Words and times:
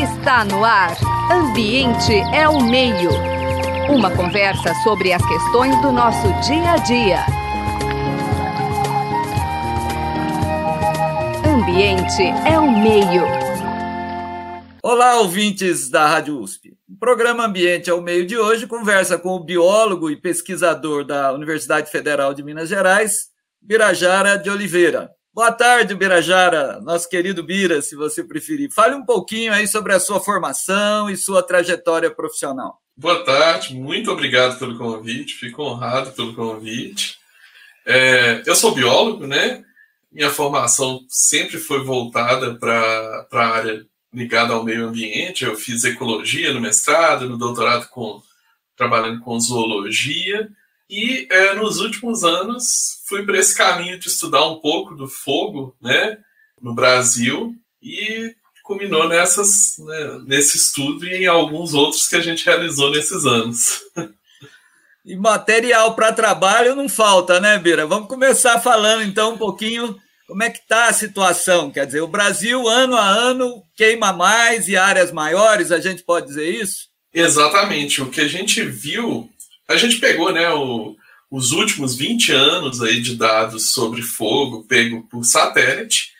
Está 0.00 0.46
no 0.46 0.64
ar. 0.64 0.96
Ambiente 1.30 2.14
é 2.32 2.48
o 2.48 2.58
meio. 2.62 3.10
Uma 3.90 4.10
conversa 4.10 4.72
sobre 4.82 5.12
as 5.12 5.22
questões 5.28 5.78
do 5.82 5.92
nosso 5.92 6.26
dia 6.48 6.72
a 6.72 6.76
dia. 6.78 7.26
Ambiente 11.46 12.22
é 12.50 12.58
o 12.58 12.72
meio. 12.72 13.24
Olá, 14.82 15.16
ouvintes 15.16 15.90
da 15.90 16.08
Rádio 16.08 16.40
USP. 16.40 16.74
O 16.88 16.96
programa 16.98 17.44
Ambiente 17.44 17.90
é 17.90 17.92
o 17.92 18.00
Meio 18.00 18.26
de 18.26 18.38
hoje 18.38 18.66
conversa 18.66 19.18
com 19.18 19.36
o 19.36 19.44
biólogo 19.44 20.10
e 20.10 20.16
pesquisador 20.16 21.04
da 21.04 21.30
Universidade 21.34 21.90
Federal 21.90 22.32
de 22.32 22.42
Minas 22.42 22.70
Gerais, 22.70 23.26
Birajara 23.60 24.38
de 24.38 24.48
Oliveira. 24.48 25.10
Boa 25.32 25.52
tarde, 25.52 25.94
Birajara, 25.94 26.80
nosso 26.80 27.08
querido 27.08 27.44
Bira, 27.44 27.80
se 27.80 27.94
você 27.94 28.24
preferir. 28.24 28.68
Fale 28.74 28.96
um 28.96 29.04
pouquinho 29.04 29.52
aí 29.52 29.68
sobre 29.68 29.92
a 29.92 30.00
sua 30.00 30.18
formação 30.18 31.08
e 31.08 31.16
sua 31.16 31.40
trajetória 31.40 32.10
profissional. 32.10 32.80
Boa 32.96 33.24
tarde, 33.24 33.74
muito 33.74 34.10
obrigado 34.10 34.58
pelo 34.58 34.76
convite, 34.76 35.34
fico 35.34 35.62
honrado 35.62 36.10
pelo 36.12 36.34
convite. 36.34 37.16
É, 37.86 38.42
eu 38.44 38.56
sou 38.56 38.74
biólogo, 38.74 39.24
né? 39.24 39.64
Minha 40.10 40.30
formação 40.30 41.06
sempre 41.08 41.58
foi 41.58 41.84
voltada 41.84 42.56
para 42.58 43.28
a 43.32 43.46
área 43.46 43.86
ligada 44.12 44.52
ao 44.52 44.64
meio 44.64 44.88
ambiente. 44.88 45.44
Eu 45.44 45.54
fiz 45.54 45.84
ecologia 45.84 46.52
no 46.52 46.60
mestrado, 46.60 47.28
no 47.28 47.38
doutorado 47.38 47.88
com, 47.88 48.20
trabalhando 48.76 49.20
com 49.20 49.38
zoologia. 49.38 50.50
E 50.90 51.28
é, 51.30 51.54
nos 51.54 51.78
últimos 51.78 52.24
anos 52.24 53.00
fui 53.06 53.24
para 53.24 53.38
esse 53.38 53.54
caminho 53.54 53.96
de 53.96 54.08
estudar 54.08 54.44
um 54.48 54.58
pouco 54.58 54.96
do 54.96 55.06
fogo, 55.06 55.76
né, 55.80 56.18
no 56.60 56.74
Brasil 56.74 57.54
e 57.80 58.34
culminou 58.64 59.08
nessas, 59.08 59.76
né, 59.78 60.20
nesse 60.26 60.56
estudo 60.56 61.06
e 61.06 61.22
em 61.22 61.26
alguns 61.26 61.74
outros 61.74 62.08
que 62.08 62.16
a 62.16 62.20
gente 62.20 62.44
realizou 62.44 62.90
nesses 62.90 63.24
anos. 63.24 63.82
E 65.04 65.16
material 65.16 65.94
para 65.94 66.12
trabalho 66.12 66.74
não 66.74 66.88
falta, 66.88 67.40
né, 67.40 67.58
Bira? 67.58 67.86
Vamos 67.86 68.08
começar 68.08 68.60
falando 68.60 69.02
então 69.02 69.34
um 69.34 69.38
pouquinho 69.38 69.96
como 70.26 70.42
é 70.42 70.50
que 70.50 70.58
está 70.58 70.88
a 70.88 70.92
situação. 70.92 71.70
Quer 71.70 71.86
dizer, 71.86 72.00
o 72.00 72.08
Brasil, 72.08 72.68
ano 72.68 72.96
a 72.96 73.06
ano, 73.06 73.62
queima 73.76 74.12
mais 74.12 74.68
e 74.68 74.76
áreas 74.76 75.10
maiores, 75.10 75.72
a 75.72 75.80
gente 75.80 76.02
pode 76.02 76.26
dizer 76.26 76.48
isso? 76.48 76.88
Exatamente. 77.14 78.02
O 78.02 78.10
que 78.10 78.20
a 78.20 78.28
gente 78.28 78.62
viu 78.62 79.28
a 79.70 79.76
gente 79.76 79.98
pegou 79.98 80.32
né, 80.32 80.50
o, 80.50 80.96
os 81.30 81.52
últimos 81.52 81.94
20 81.96 82.32
anos 82.32 82.82
aí 82.82 83.00
de 83.00 83.16
dados 83.16 83.70
sobre 83.70 84.02
fogo 84.02 84.64
pego 84.64 85.06
por 85.08 85.24
satélite, 85.24 86.10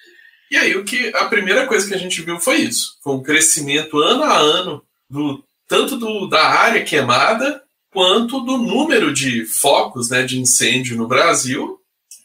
e 0.50 0.56
aí 0.56 0.76
o 0.76 0.84
que 0.84 1.12
a 1.14 1.26
primeira 1.26 1.66
coisa 1.66 1.86
que 1.86 1.94
a 1.94 1.98
gente 1.98 2.22
viu 2.22 2.38
foi 2.38 2.58
isso, 2.58 2.96
foi 3.02 3.14
um 3.14 3.22
crescimento 3.22 3.98
ano 3.98 4.22
a 4.22 4.36
ano 4.36 4.82
do 5.08 5.44
tanto 5.66 5.96
do, 5.96 6.26
da 6.26 6.44
área 6.44 6.84
queimada 6.84 7.62
quanto 7.92 8.40
do 8.40 8.56
número 8.56 9.12
de 9.12 9.44
focos 9.44 10.10
né, 10.10 10.22
de 10.22 10.38
incêndio 10.38 10.96
no 10.96 11.08
Brasil, 11.08 11.78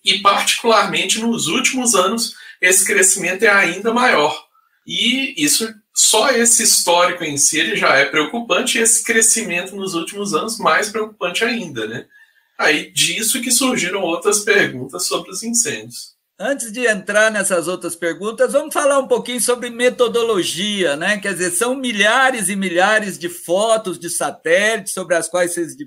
e 0.04 0.20
particularmente 0.20 1.20
nos 1.20 1.48
últimos 1.48 1.96
anos 1.96 2.36
esse 2.62 2.86
crescimento 2.86 3.44
é 3.44 3.50
ainda 3.50 3.92
maior. 3.92 4.46
E 4.86 5.34
isso 5.44 5.74
só 5.96 6.30
esse 6.32 6.62
histórico 6.62 7.24
em 7.24 7.38
si 7.38 7.58
ele 7.58 7.78
já 7.78 7.96
é 7.96 8.04
preocupante 8.04 8.78
e 8.78 8.82
esse 8.82 9.02
crescimento 9.02 9.74
nos 9.78 9.94
últimos 9.94 10.34
anos 10.34 10.58
mais 10.58 10.90
preocupante 10.90 11.46
ainda, 11.46 11.88
né? 11.88 12.06
Aí 12.60 12.92
disso 12.92 13.42
que 13.42 13.50
surgiram 13.50 14.02
outras 14.02 14.40
perguntas 14.40 15.08
sobre 15.08 15.32
os 15.32 15.42
incêndios. 15.42 16.14
Antes 16.38 16.70
de 16.70 16.86
entrar 16.86 17.32
nessas 17.32 17.70
outras 17.70 17.96
perguntas, 17.96 18.52
vamos 18.52 18.74
falar 18.74 19.00
um 19.00 19.08
pouquinho 19.08 19.40
sobre 19.40 19.70
metodologia, 19.70 20.98
né? 20.98 21.18
Quer 21.18 21.32
dizer, 21.32 21.52
são 21.52 21.76
milhares 21.76 22.50
e 22.50 22.58
milhares 22.58 23.18
de 23.18 23.30
fotos 23.30 23.98
de 23.98 24.10
satélites 24.10 24.92
sobre 24.92 25.16
as 25.16 25.30
quais 25.30 25.54
vocês 25.54 25.78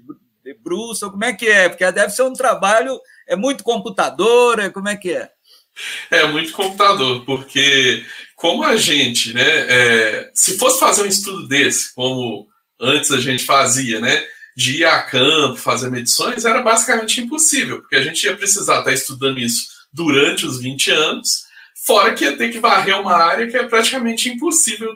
debruçam. 0.43 1.11
Como 1.11 1.25
é 1.25 1.35
que 1.35 1.47
é? 1.47 1.69
Porque 1.69 1.93
deve 1.93 2.15
ser 2.15 2.23
um 2.23 2.33
trabalho, 2.33 2.99
é 3.27 3.37
muito 3.37 3.63
computador, 3.63 4.59
é, 4.59 4.71
como 4.71 4.89
é 4.89 4.97
que 4.97 5.13
é? 5.13 5.31
É 6.11 6.27
muito 6.27 6.53
computador, 6.53 7.25
porque 7.25 8.05
como 8.35 8.63
a 8.65 8.77
gente, 8.77 9.33
né, 9.35 9.43
é, 9.43 10.31
se 10.35 10.59
fosse 10.59 10.79
fazer 10.79 11.03
um 11.03 11.07
estudo 11.07 11.47
desse, 11.49 11.95
como 11.95 12.47
antes 12.81 13.11
a 13.11 13.21
gente 13.21 13.45
fazia, 13.45 14.01
né, 14.01 14.25
de 14.57 14.79
ir 14.79 14.85
a 14.85 15.03
campo, 15.03 15.57
fazer 15.57 15.91
medições, 15.91 16.45
era 16.45 16.63
basicamente 16.63 17.21
impossível, 17.21 17.81
porque 17.81 17.97
a 17.97 18.03
gente 18.03 18.25
ia 18.25 18.37
precisar 18.37 18.81
estar 18.81 18.93
estudando 18.93 19.39
isso 19.39 19.69
durante 19.93 20.47
os 20.47 20.61
20 20.61 20.91
anos, 20.91 21.45
fora 21.87 22.15
que 22.15 22.25
ia 22.25 22.37
ter 22.37 22.51
que 22.51 22.59
varrer 22.59 23.01
uma 23.01 23.17
área 23.17 23.47
que 23.47 23.57
é 23.57 23.67
praticamente 23.67 24.29
impossível 24.29 24.93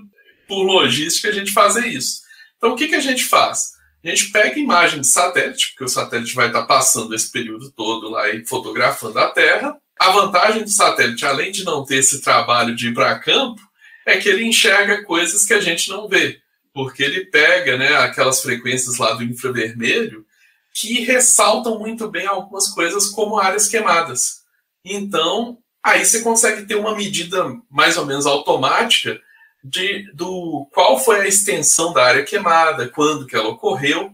por 0.48 0.62
logística 0.62 1.28
a 1.28 1.32
gente 1.32 1.52
fazer 1.52 1.86
isso. 1.86 2.22
Então 2.56 2.72
o 2.72 2.76
que, 2.76 2.88
que 2.88 2.94
a 2.94 3.00
gente 3.00 3.24
faz? 3.24 3.72
A 4.04 4.08
gente 4.08 4.30
pega 4.30 4.58
imagem 4.58 5.00
de 5.00 5.06
satélite, 5.06 5.68
porque 5.70 5.84
o 5.84 5.88
satélite 5.88 6.34
vai 6.34 6.48
estar 6.48 6.64
passando 6.64 7.14
esse 7.14 7.30
período 7.30 7.70
todo 7.70 8.10
lá 8.10 8.28
e 8.30 8.44
fotografando 8.44 9.18
a 9.18 9.28
Terra, 9.30 9.76
a 10.02 10.10
vantagem 10.10 10.64
do 10.64 10.70
satélite, 10.70 11.24
além 11.24 11.52
de 11.52 11.64
não 11.64 11.84
ter 11.84 11.96
esse 11.96 12.20
trabalho 12.20 12.74
de 12.74 12.88
ir 12.88 12.94
para 12.94 13.18
campo, 13.20 13.60
é 14.04 14.16
que 14.16 14.28
ele 14.28 14.44
enxerga 14.44 15.04
coisas 15.04 15.44
que 15.44 15.54
a 15.54 15.60
gente 15.60 15.88
não 15.88 16.08
vê, 16.08 16.40
porque 16.74 17.04
ele 17.04 17.26
pega 17.26 17.76
né, 17.76 17.94
aquelas 17.98 18.42
frequências 18.42 18.98
lá 18.98 19.12
do 19.12 19.22
infravermelho 19.22 20.26
que 20.74 21.02
ressaltam 21.02 21.78
muito 21.78 22.10
bem 22.10 22.26
algumas 22.26 22.66
coisas 22.68 23.10
como 23.10 23.38
áreas 23.38 23.68
queimadas. 23.68 24.42
Então, 24.84 25.58
aí 25.84 26.04
você 26.04 26.20
consegue 26.20 26.66
ter 26.66 26.74
uma 26.74 26.96
medida 26.96 27.44
mais 27.70 27.96
ou 27.96 28.04
menos 28.04 28.26
automática 28.26 29.20
de 29.62 30.10
do 30.14 30.66
qual 30.72 30.98
foi 30.98 31.20
a 31.20 31.28
extensão 31.28 31.92
da 31.92 32.04
área 32.04 32.24
queimada, 32.24 32.88
quando 32.88 33.26
que 33.26 33.36
ela 33.36 33.50
ocorreu 33.50 34.12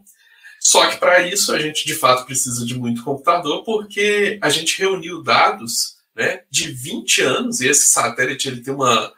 só 0.69 0.87
que 0.87 0.99
para 0.99 1.27
isso 1.27 1.51
a 1.51 1.59
gente 1.59 1.87
de 1.87 1.95
fato 1.95 2.27
precisa 2.27 2.63
de 2.67 2.79
muito 2.79 3.03
computador, 3.03 3.65
porque 3.65 4.39
a 4.43 4.51
gente 4.51 4.79
reuniu 4.79 5.23
dados 5.23 5.97
né, 6.15 6.43
de 6.51 6.71
20 6.71 7.23
anos, 7.23 7.63
e 7.63 7.69
esse 7.69 7.87
satélite 7.87 8.49
ele 8.49 8.61
tem 8.61 8.75
uma. 8.75 9.11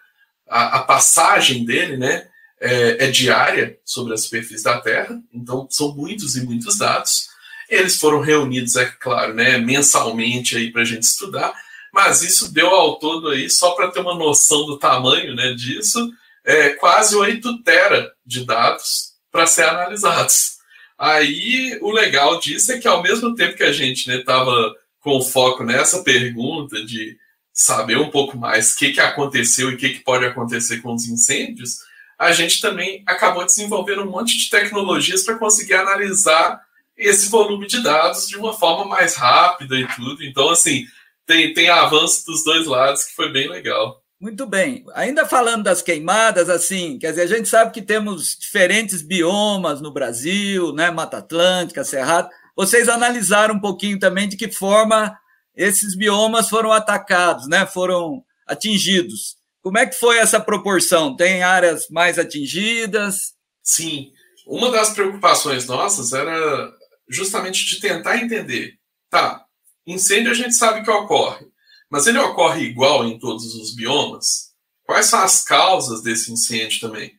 A, 0.48 0.76
a 0.76 0.82
passagem 0.84 1.64
dele 1.64 1.96
né, 1.96 2.28
é, 2.60 3.04
é, 3.04 3.10
diária 3.10 3.76
sobre 3.84 4.14
a 4.14 4.16
superfície 4.16 4.62
da 4.62 4.80
Terra, 4.80 5.20
então 5.34 5.66
são 5.68 5.92
muitos 5.92 6.36
e 6.36 6.44
muitos 6.44 6.78
dados. 6.78 7.28
Eles 7.68 7.98
foram 7.98 8.20
reunidos, 8.20 8.76
é 8.76 8.84
claro, 8.84 9.34
né, 9.34 9.58
mensalmente 9.58 10.70
para 10.70 10.82
a 10.82 10.84
gente 10.84 11.02
estudar, 11.02 11.52
mas 11.92 12.22
isso 12.22 12.52
deu 12.52 12.68
ao 12.68 12.96
todo 13.00 13.28
aí, 13.28 13.50
só 13.50 13.72
para 13.72 13.90
ter 13.90 13.98
uma 13.98 14.14
noção 14.14 14.66
do 14.66 14.78
tamanho 14.78 15.34
né, 15.34 15.52
disso, 15.54 16.12
é, 16.44 16.70
quase 16.70 17.16
8 17.16 17.64
tera 17.64 18.12
de 18.24 18.46
dados 18.46 19.14
para 19.32 19.48
ser 19.48 19.64
analisados. 19.64 20.59
Aí 21.00 21.78
o 21.80 21.90
legal 21.90 22.38
disso 22.38 22.72
é 22.72 22.78
que 22.78 22.86
ao 22.86 23.02
mesmo 23.02 23.34
tempo 23.34 23.56
que 23.56 23.62
a 23.62 23.72
gente 23.72 24.06
estava 24.10 24.68
né, 24.68 24.74
com 25.00 25.22
foco 25.22 25.64
nessa 25.64 26.02
pergunta 26.02 26.84
de 26.84 27.16
saber 27.54 27.96
um 27.96 28.10
pouco 28.10 28.36
mais 28.36 28.72
o 28.72 28.76
que, 28.76 28.92
que 28.92 29.00
aconteceu 29.00 29.70
e 29.70 29.74
o 29.74 29.76
que, 29.78 29.88
que 29.88 30.00
pode 30.00 30.26
acontecer 30.26 30.82
com 30.82 30.92
os 30.92 31.08
incêndios, 31.08 31.78
a 32.18 32.32
gente 32.32 32.60
também 32.60 33.02
acabou 33.06 33.46
desenvolvendo 33.46 34.02
um 34.02 34.10
monte 34.10 34.36
de 34.36 34.50
tecnologias 34.50 35.24
para 35.24 35.38
conseguir 35.38 35.72
analisar 35.72 36.60
esse 36.94 37.30
volume 37.30 37.66
de 37.66 37.82
dados 37.82 38.28
de 38.28 38.36
uma 38.36 38.52
forma 38.52 38.84
mais 38.84 39.14
rápida 39.14 39.78
e 39.78 39.88
tudo. 39.96 40.22
Então, 40.22 40.50
assim, 40.50 40.84
tem, 41.26 41.54
tem 41.54 41.70
avanço 41.70 42.26
dos 42.26 42.44
dois 42.44 42.66
lados 42.66 43.04
que 43.04 43.14
foi 43.14 43.32
bem 43.32 43.48
legal. 43.48 43.99
Muito 44.20 44.46
bem. 44.46 44.84
Ainda 44.92 45.24
falando 45.24 45.64
das 45.64 45.80
queimadas, 45.80 46.50
assim, 46.50 46.98
quer 46.98 47.10
dizer, 47.10 47.22
a 47.22 47.26
gente 47.26 47.48
sabe 47.48 47.72
que 47.72 47.80
temos 47.80 48.36
diferentes 48.38 49.00
biomas 49.00 49.80
no 49.80 49.90
Brasil, 49.90 50.74
né? 50.74 50.90
Mata 50.90 51.16
Atlântica, 51.18 51.82
Cerrado. 51.82 52.28
Vocês 52.54 52.90
analisaram 52.90 53.54
um 53.54 53.60
pouquinho 53.60 53.98
também 53.98 54.28
de 54.28 54.36
que 54.36 54.52
forma 54.52 55.18
esses 55.56 55.96
biomas 55.96 56.50
foram 56.50 56.70
atacados, 56.70 57.48
né? 57.48 57.64
Foram 57.64 58.22
atingidos. 58.46 59.38
Como 59.62 59.78
é 59.78 59.86
que 59.86 59.96
foi 59.96 60.18
essa 60.18 60.38
proporção? 60.38 61.16
Tem 61.16 61.42
áreas 61.42 61.88
mais 61.88 62.18
atingidas? 62.18 63.32
Sim. 63.62 64.12
Uma 64.46 64.70
das 64.70 64.90
preocupações 64.90 65.66
nossas 65.66 66.12
era 66.12 66.70
justamente 67.08 67.64
de 67.64 67.80
tentar 67.80 68.18
entender. 68.18 68.74
Tá, 69.08 69.44
incêndio 69.86 70.30
a 70.30 70.34
gente 70.34 70.54
sabe 70.54 70.84
que 70.84 70.90
ocorre 70.90 71.49
mas 71.90 72.06
ele 72.06 72.18
ocorre 72.18 72.62
igual 72.62 73.04
em 73.04 73.18
todos 73.18 73.54
os 73.54 73.74
biomas? 73.74 74.50
Quais 74.84 75.06
são 75.06 75.20
as 75.20 75.42
causas 75.42 76.02
desse 76.02 76.32
incêndio 76.32 76.80
também? 76.80 77.12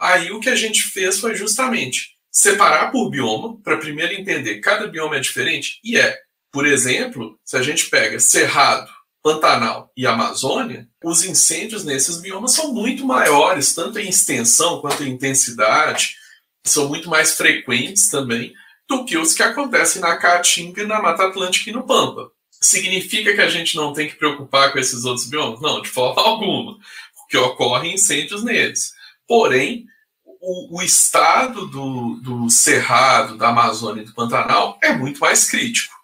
Aí 0.00 0.30
o 0.30 0.40
que 0.40 0.48
a 0.48 0.56
gente 0.56 0.82
fez 0.82 1.18
foi 1.18 1.34
justamente 1.34 2.12
separar 2.30 2.90
por 2.90 3.10
bioma, 3.10 3.60
para 3.62 3.76
primeiro 3.76 4.14
entender 4.14 4.60
cada 4.60 4.86
bioma 4.86 5.16
é 5.16 5.20
diferente, 5.20 5.78
e 5.84 5.98
é. 5.98 6.18
Por 6.50 6.66
exemplo, 6.66 7.38
se 7.44 7.56
a 7.56 7.62
gente 7.62 7.88
pega 7.88 8.18
Cerrado, 8.18 8.90
Pantanal 9.22 9.92
e 9.96 10.06
Amazônia, 10.06 10.88
os 11.04 11.24
incêndios 11.24 11.84
nesses 11.84 12.20
biomas 12.20 12.52
são 12.52 12.72
muito 12.72 13.06
maiores, 13.06 13.74
tanto 13.74 13.98
em 13.98 14.08
extensão 14.08 14.80
quanto 14.80 15.04
em 15.04 15.10
intensidade, 15.10 16.16
são 16.64 16.88
muito 16.88 17.08
mais 17.08 17.36
frequentes 17.36 18.08
também 18.08 18.52
do 18.88 19.04
que 19.04 19.16
os 19.16 19.32
que 19.32 19.42
acontecem 19.42 20.02
na 20.02 20.16
Caatinga, 20.16 20.86
na 20.86 21.00
Mata 21.00 21.24
Atlântica 21.24 21.70
e 21.70 21.72
no 21.72 21.86
Pampa. 21.86 22.30
Significa 22.62 23.34
que 23.34 23.40
a 23.40 23.48
gente 23.48 23.76
não 23.76 23.92
tem 23.92 24.08
que 24.08 24.14
preocupar 24.14 24.72
com 24.72 24.78
esses 24.78 25.04
outros 25.04 25.28
biomas? 25.28 25.60
Não, 25.60 25.82
de 25.82 25.88
forma 25.88 26.22
alguma, 26.22 26.78
porque 27.16 27.36
ocorrem 27.36 27.94
incêndios 27.94 28.44
neles. 28.44 28.92
Porém, 29.26 29.86
o, 30.24 30.78
o 30.78 30.82
estado 30.82 31.66
do, 31.66 32.20
do 32.22 32.50
Cerrado, 32.50 33.36
da 33.36 33.48
Amazônia 33.48 34.02
e 34.02 34.06
do 34.06 34.14
Pantanal 34.14 34.78
é 34.82 34.92
muito 34.92 35.20
mais 35.20 35.48
crítico. 35.48 35.94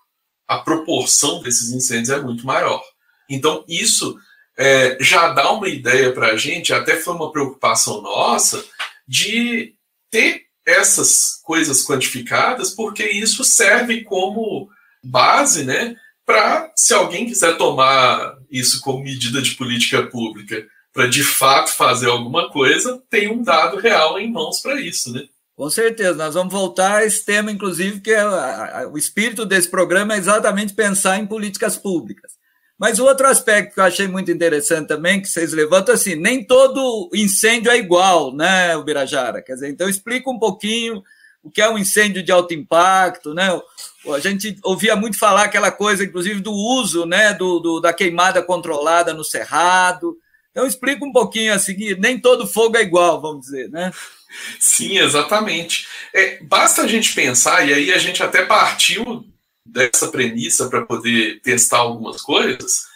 A 0.46 0.58
proporção 0.58 1.42
desses 1.42 1.70
incêndios 1.70 2.10
é 2.10 2.20
muito 2.20 2.46
maior. 2.46 2.82
Então, 3.28 3.64
isso 3.68 4.18
é, 4.56 4.96
já 5.00 5.28
dá 5.28 5.52
uma 5.52 5.68
ideia 5.68 6.12
para 6.12 6.28
a 6.28 6.36
gente, 6.36 6.72
até 6.72 6.96
foi 6.96 7.14
uma 7.14 7.30
preocupação 7.30 8.02
nossa, 8.02 8.64
de 9.06 9.74
ter 10.10 10.48
essas 10.66 11.40
coisas 11.44 11.84
quantificadas, 11.84 12.70
porque 12.74 13.08
isso 13.08 13.44
serve 13.44 14.04
como 14.04 14.68
base, 15.02 15.64
né, 15.64 15.96
para 16.28 16.70
se 16.76 16.92
alguém 16.92 17.24
quiser 17.24 17.56
tomar 17.56 18.36
isso 18.50 18.82
como 18.82 19.02
medida 19.02 19.40
de 19.40 19.52
política 19.52 20.02
pública, 20.02 20.62
para 20.92 21.06
de 21.06 21.24
fato 21.24 21.70
fazer 21.70 22.10
alguma 22.10 22.50
coisa, 22.50 23.02
tem 23.08 23.32
um 23.32 23.42
dado 23.42 23.78
real 23.78 24.20
em 24.20 24.30
mãos 24.30 24.60
para 24.60 24.78
isso, 24.78 25.10
né? 25.10 25.22
Com 25.56 25.70
certeza, 25.70 26.14
nós 26.14 26.34
vamos 26.34 26.52
voltar 26.52 26.98
a 26.98 27.04
esse 27.06 27.24
tema, 27.24 27.50
inclusive, 27.50 28.00
que 28.00 28.10
é, 28.10 28.26
o 28.92 28.98
espírito 28.98 29.46
desse 29.46 29.70
programa 29.70 30.14
é 30.14 30.18
exatamente 30.18 30.74
pensar 30.74 31.18
em 31.18 31.26
políticas 31.26 31.78
públicas. 31.78 32.32
Mas 32.78 32.98
o 32.98 33.06
outro 33.06 33.26
aspecto 33.26 33.72
que 33.72 33.80
eu 33.80 33.84
achei 33.84 34.06
muito 34.06 34.30
interessante 34.30 34.86
também, 34.86 35.22
que 35.22 35.28
vocês 35.28 35.54
levantam, 35.54 35.94
assim, 35.94 36.14
nem 36.14 36.44
todo 36.44 37.08
incêndio 37.14 37.72
é 37.72 37.78
igual, 37.78 38.36
né, 38.36 38.76
o 38.76 38.84
Birajara? 38.84 39.40
Quer 39.40 39.54
dizer, 39.54 39.70
então 39.70 39.88
explica 39.88 40.28
um 40.28 40.38
pouquinho 40.38 41.02
o 41.42 41.50
que 41.50 41.62
é 41.62 41.70
um 41.70 41.78
incêndio 41.78 42.22
de 42.22 42.30
alto 42.30 42.52
impacto, 42.52 43.32
né? 43.32 43.48
A 44.14 44.20
gente 44.20 44.58
ouvia 44.62 44.96
muito 44.96 45.18
falar 45.18 45.44
aquela 45.44 45.70
coisa, 45.70 46.04
inclusive, 46.04 46.40
do 46.40 46.52
uso, 46.52 47.06
né, 47.06 47.34
do, 47.34 47.58
do 47.58 47.80
da 47.80 47.92
queimada 47.92 48.42
controlada 48.42 49.12
no 49.12 49.24
cerrado. 49.24 50.16
Então 50.50 50.66
explica 50.66 51.04
um 51.04 51.12
pouquinho 51.12 51.54
assim, 51.54 51.76
nem 51.98 52.18
todo 52.18 52.46
fogo 52.46 52.76
é 52.76 52.82
igual, 52.82 53.20
vamos 53.20 53.46
dizer, 53.46 53.68
né? 53.70 53.92
Sim, 54.58 54.98
exatamente. 54.98 55.86
É, 56.12 56.42
basta 56.42 56.82
a 56.82 56.86
gente 56.86 57.14
pensar, 57.14 57.66
e 57.66 57.72
aí 57.72 57.92
a 57.92 57.98
gente 57.98 58.22
até 58.22 58.44
partiu 58.44 59.24
dessa 59.64 60.08
premissa 60.08 60.68
para 60.68 60.84
poder 60.84 61.40
testar 61.42 61.78
algumas 61.78 62.22
coisas, 62.22 62.86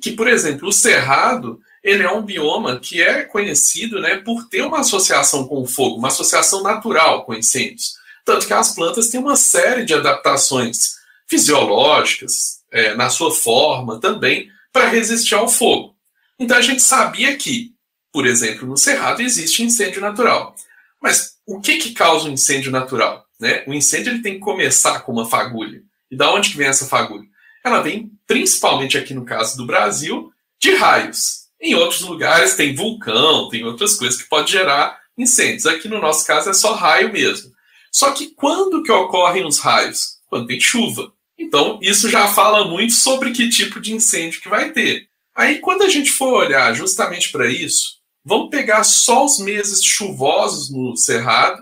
que, 0.00 0.12
por 0.12 0.28
exemplo, 0.28 0.68
o 0.68 0.72
cerrado 0.72 1.60
ele 1.82 2.02
é 2.02 2.10
um 2.10 2.22
bioma 2.22 2.80
que 2.80 3.00
é 3.00 3.22
conhecido 3.22 4.00
né, 4.00 4.16
por 4.16 4.48
ter 4.48 4.62
uma 4.62 4.80
associação 4.80 5.46
com 5.46 5.62
o 5.62 5.66
fogo, 5.66 5.98
uma 5.98 6.08
associação 6.08 6.60
natural 6.62 7.24
com 7.24 7.32
incêndios. 7.32 7.94
Tanto 8.26 8.44
que 8.44 8.52
as 8.52 8.74
plantas 8.74 9.08
têm 9.08 9.20
uma 9.20 9.36
série 9.36 9.84
de 9.84 9.94
adaptações 9.94 10.96
fisiológicas 11.28 12.58
é, 12.72 12.92
na 12.96 13.08
sua 13.08 13.30
forma 13.30 14.00
também 14.00 14.50
para 14.72 14.88
resistir 14.88 15.36
ao 15.36 15.48
fogo. 15.48 15.94
Então 16.36 16.56
a 16.56 16.60
gente 16.60 16.82
sabia 16.82 17.36
que, 17.36 17.72
por 18.12 18.26
exemplo, 18.26 18.66
no 18.66 18.76
cerrado 18.76 19.22
existe 19.22 19.62
incêndio 19.62 20.00
natural. 20.00 20.56
Mas 21.00 21.36
o 21.46 21.60
que, 21.60 21.76
que 21.76 21.92
causa 21.92 22.28
um 22.28 22.32
incêndio 22.32 22.72
natural? 22.72 23.24
Né? 23.38 23.62
O 23.64 23.72
incêndio 23.72 24.12
ele 24.12 24.22
tem 24.22 24.34
que 24.34 24.40
começar 24.40 25.00
com 25.00 25.12
uma 25.12 25.28
fagulha. 25.28 25.80
E 26.10 26.16
da 26.16 26.32
onde 26.32 26.50
que 26.50 26.56
vem 26.56 26.66
essa 26.66 26.86
fagulha? 26.86 27.28
Ela 27.64 27.80
vem, 27.80 28.10
principalmente 28.26 28.98
aqui 28.98 29.14
no 29.14 29.24
caso 29.24 29.56
do 29.56 29.66
Brasil, 29.66 30.32
de 30.60 30.74
raios. 30.74 31.46
Em 31.60 31.76
outros 31.76 32.00
lugares 32.00 32.56
tem 32.56 32.74
vulcão, 32.74 33.48
tem 33.48 33.64
outras 33.64 33.94
coisas 33.94 34.20
que 34.20 34.28
podem 34.28 34.48
gerar 34.48 34.98
incêndios. 35.16 35.64
Aqui 35.64 35.86
no 35.86 36.00
nosso 36.00 36.26
caso 36.26 36.50
é 36.50 36.52
só 36.52 36.74
raio 36.74 37.12
mesmo. 37.12 37.55
Só 37.96 38.10
que 38.10 38.26
quando 38.26 38.82
que 38.82 38.92
ocorrem 38.92 39.46
os 39.46 39.58
raios? 39.58 40.18
Quando 40.26 40.48
tem 40.48 40.60
chuva. 40.60 41.10
Então, 41.38 41.78
isso 41.80 42.10
já 42.10 42.28
fala 42.28 42.68
muito 42.68 42.92
sobre 42.92 43.30
que 43.30 43.48
tipo 43.48 43.80
de 43.80 43.94
incêndio 43.94 44.42
que 44.42 44.50
vai 44.50 44.70
ter. 44.70 45.08
Aí, 45.34 45.60
quando 45.60 45.80
a 45.80 45.88
gente 45.88 46.10
for 46.10 46.34
olhar 46.34 46.74
justamente 46.74 47.32
para 47.32 47.50
isso, 47.50 47.94
vamos 48.22 48.50
pegar 48.50 48.84
só 48.84 49.24
os 49.24 49.38
meses 49.38 49.82
chuvosos 49.82 50.70
no 50.70 50.94
Cerrado 50.94 51.58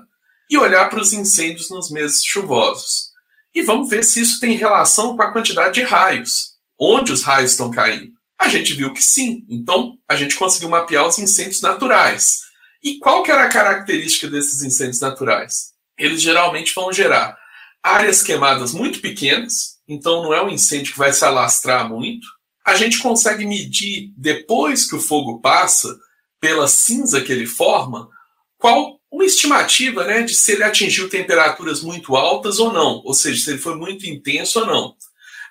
e 0.51 0.59
olhar 0.59 0.91
para 0.91 1.01
os 1.01 1.13
incêndios 1.13 1.71
nos 1.71 1.89
meses 1.93 2.25
chuvosos. 2.25 3.13
E 3.55 3.63
vamos 3.63 3.89
ver 3.89 4.03
se 4.03 4.21
isso 4.21 4.41
tem 4.41 4.57
relação 4.57 5.15
com 5.15 5.23
a 5.23 5.31
quantidade 5.31 5.75
de 5.75 5.83
raios. 5.83 6.55
Onde 6.77 7.13
os 7.13 7.23
raios 7.23 7.53
estão 7.53 7.71
caindo? 7.71 8.11
A 8.41 8.49
gente 8.49 8.75
viu 8.75 8.93
que 8.93 9.05
sim. 9.05 9.47
Então, 9.49 9.97
a 10.09 10.17
gente 10.17 10.35
conseguiu 10.35 10.69
mapear 10.69 11.07
os 11.07 11.17
incêndios 11.17 11.61
naturais. 11.61 12.41
E 12.83 12.99
qual 12.99 13.23
que 13.23 13.31
era 13.31 13.45
a 13.45 13.49
característica 13.49 14.29
desses 14.29 14.63
incêndios 14.63 14.99
naturais? 14.99 15.74
Eles 15.99 16.21
geralmente 16.21 16.75
vão 16.75 16.93
gerar 16.93 17.37
áreas 17.83 18.23
queimadas 18.23 18.73
muito 18.73 19.01
pequenas, 19.01 19.79
então 19.87 20.23
não 20.23 20.33
é 20.33 20.43
um 20.43 20.49
incêndio 20.49 20.93
que 20.93 20.99
vai 20.99 21.13
se 21.13 21.25
alastrar 21.25 21.89
muito. 21.89 22.27
A 22.65 22.75
gente 22.77 22.99
consegue 22.99 23.45
medir, 23.45 24.11
depois 24.17 24.89
que 24.89 24.97
o 24.97 25.01
fogo 25.01 25.41
passa, 25.41 25.95
pela 26.41 26.67
cinza 26.67 27.21
que 27.21 27.31
ele 27.31 27.47
forma, 27.47 28.09
qual 28.57 28.99
uma 29.13 29.25
estimativa 29.25 30.05
né, 30.05 30.23
de 30.23 30.35
se 30.35 30.53
ele 30.53 30.65
atingiu 30.65 31.09
temperaturas 31.09 31.83
muito 31.83 32.17
altas 32.17 32.59
ou 32.59 32.73
não, 32.73 33.03
ou 33.05 33.15
seja, 33.15 33.45
se 33.45 33.51
ele 33.51 33.59
foi 33.59 33.77
muito 33.77 34.07
intenso 34.07 34.61
ou 34.61 34.67
não. 34.67 34.97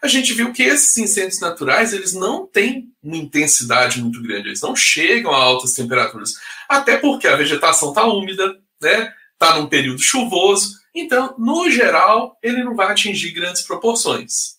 A 0.02 0.08
gente 0.08 0.34
viu 0.34 0.52
que 0.52 0.64
esses 0.64 0.98
incêndios 0.98 1.40
naturais 1.40 1.94
eles 1.94 2.14
não 2.14 2.46
têm 2.46 2.90
uma 3.02 3.16
intensidade 3.16 4.02
muito 4.02 4.22
grande, 4.22 4.50
eles 4.50 4.62
não 4.62 4.76
chegam 4.76 5.32
a 5.32 5.42
altas 5.42 5.74
temperaturas, 5.74 6.34
até 6.68 6.98
porque 6.98 7.28
a 7.28 7.38
vegetação 7.38 7.90
está 7.90 8.06
úmida, 8.06 8.54
né, 8.82 9.14
está 9.44 9.60
num 9.60 9.68
período 9.68 10.02
chuvoso, 10.02 10.84
então, 10.96 11.36
no 11.38 11.70
geral, 11.70 12.38
ele 12.42 12.64
não 12.64 12.76
vai 12.76 12.92
atingir 12.92 13.32
grandes 13.32 13.64
proporções. 13.64 14.54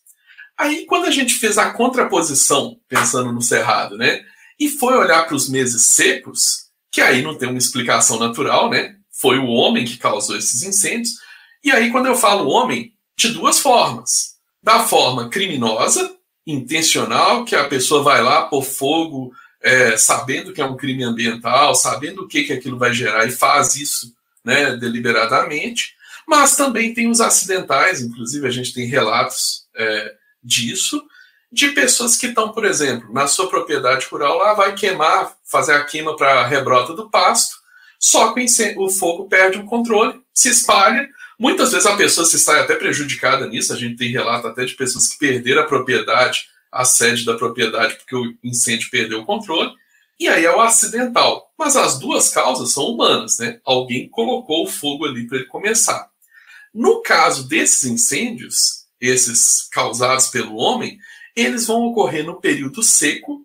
Aí, 0.59 0.85
quando 0.87 1.07
a 1.07 1.11
gente 1.11 1.35
fez 1.35 1.59
a 1.59 1.71
contraposição, 1.71 2.77
pensando 2.89 3.33
no 3.33 3.41
cerrado, 3.41 3.97
né, 3.97 4.25
e 4.59 4.69
foi 4.69 4.95
olhar 4.97 5.27
para 5.27 5.35
os 5.35 5.49
meses 5.49 5.87
secos, 5.87 6.65
que 6.93 7.01
aí 7.01 7.23
não 7.23 7.37
tem 7.37 7.49
uma 7.49 7.59
explicação 7.59 8.19
natural, 8.19 8.71
né? 8.71 8.95
Foi 9.11 9.39
o 9.39 9.49
homem 9.49 9.85
que 9.85 9.97
causou 9.97 10.37
esses 10.37 10.63
incêndios. 10.63 11.15
E 11.63 11.73
aí, 11.73 11.91
quando 11.91 12.07
eu 12.07 12.15
falo 12.15 12.49
homem, 12.49 12.93
de 13.17 13.31
duas 13.31 13.59
formas. 13.59 14.35
Da 14.63 14.81
forma 14.87 15.29
criminosa, 15.29 16.17
intencional, 16.47 17.45
que 17.45 17.57
a 17.57 17.69
pessoa 17.69 18.03
vai 18.03 18.23
lá 18.23 18.43
por 18.43 18.65
fogo, 18.65 19.33
é, 19.61 19.97
sabendo 19.97 20.53
que 20.53 20.61
é 20.61 20.65
um 20.65 20.77
crime 20.77 21.03
ambiental, 21.03 21.75
sabendo 21.75 22.23
o 22.23 22.29
que, 22.29 22.45
que 22.45 22.53
aquilo 22.53 22.79
vai 22.79 22.93
gerar 22.93 23.27
e 23.27 23.33
faz 23.33 23.77
isso 23.77 24.15
né, 24.45 24.77
deliberadamente. 24.77 25.95
Mas 26.27 26.57
também 26.57 26.95
tem 26.95 27.09
os 27.09 27.21
acidentais, 27.21 28.01
inclusive 28.01 28.47
a 28.47 28.51
gente 28.51 28.73
tem 28.73 28.87
relatos 28.87 29.67
é, 29.77 30.15
disso, 30.43 31.03
de 31.51 31.69
pessoas 31.69 32.17
que 32.17 32.27
estão, 32.27 32.51
por 32.51 32.65
exemplo, 32.65 33.13
na 33.13 33.27
sua 33.27 33.49
propriedade 33.49 34.07
rural, 34.11 34.39
lá 34.39 34.55
vai 34.55 34.75
queimar, 34.75 35.37
fazer 35.45 35.73
a 35.73 35.85
queima 35.85 36.17
para 36.17 36.41
a 36.41 36.47
rebrota 36.47 36.95
do 36.95 37.09
pasto, 37.09 37.57
só 37.99 38.33
que 38.33 38.45
o 38.77 38.91
fogo 38.91 39.29
perde 39.29 39.59
o 39.59 39.65
controle, 39.65 40.21
se 40.33 40.49
espalha. 40.51 41.09
Muitas 41.39 41.73
vezes 41.73 41.87
a 41.87 41.97
pessoa 41.97 42.27
se 42.27 42.39
sai 42.39 42.61
até 42.61 42.75
prejudicada 42.75 43.47
nisso, 43.47 43.73
a 43.73 43.77
gente 43.77 43.97
tem 43.97 44.11
relato 44.11 44.47
até 44.47 44.65
de 44.65 44.75
pessoas 44.75 45.09
que 45.09 45.19
perderam 45.19 45.63
a 45.63 45.67
propriedade, 45.67 46.49
a 46.71 46.85
sede 46.85 47.25
da 47.25 47.35
propriedade, 47.35 47.95
porque 47.95 48.17
o 48.17 48.35
incêndio 48.43 48.91
perdeu 48.91 49.21
o 49.21 49.25
controle. 49.25 49.73
E 50.19 50.29
aí 50.29 50.45
é 50.45 50.55
o 50.55 50.61
acidental. 50.61 51.53
Mas 51.59 51.77
as 51.77 51.99
duas 51.99 52.29
causas 52.29 52.73
são 52.73 52.85
humanas, 52.85 53.39
né? 53.39 53.61
Alguém 53.65 54.09
colocou 54.09 54.65
o 54.65 54.69
fogo 54.69 55.05
ali 55.05 55.27
para 55.27 55.39
ele 55.39 55.47
começar. 55.47 56.09
No 56.73 57.03
caso 57.03 57.49
desses 57.49 57.85
incêndios, 57.85 58.85
esses 59.01 59.69
causados 59.71 60.29
pelo 60.29 60.57
homem, 60.57 60.99
eles 61.37 61.67
vão 61.67 61.83
ocorrer 61.85 62.25
no 62.25 62.41
período 62.41 62.83
seco 62.83 63.45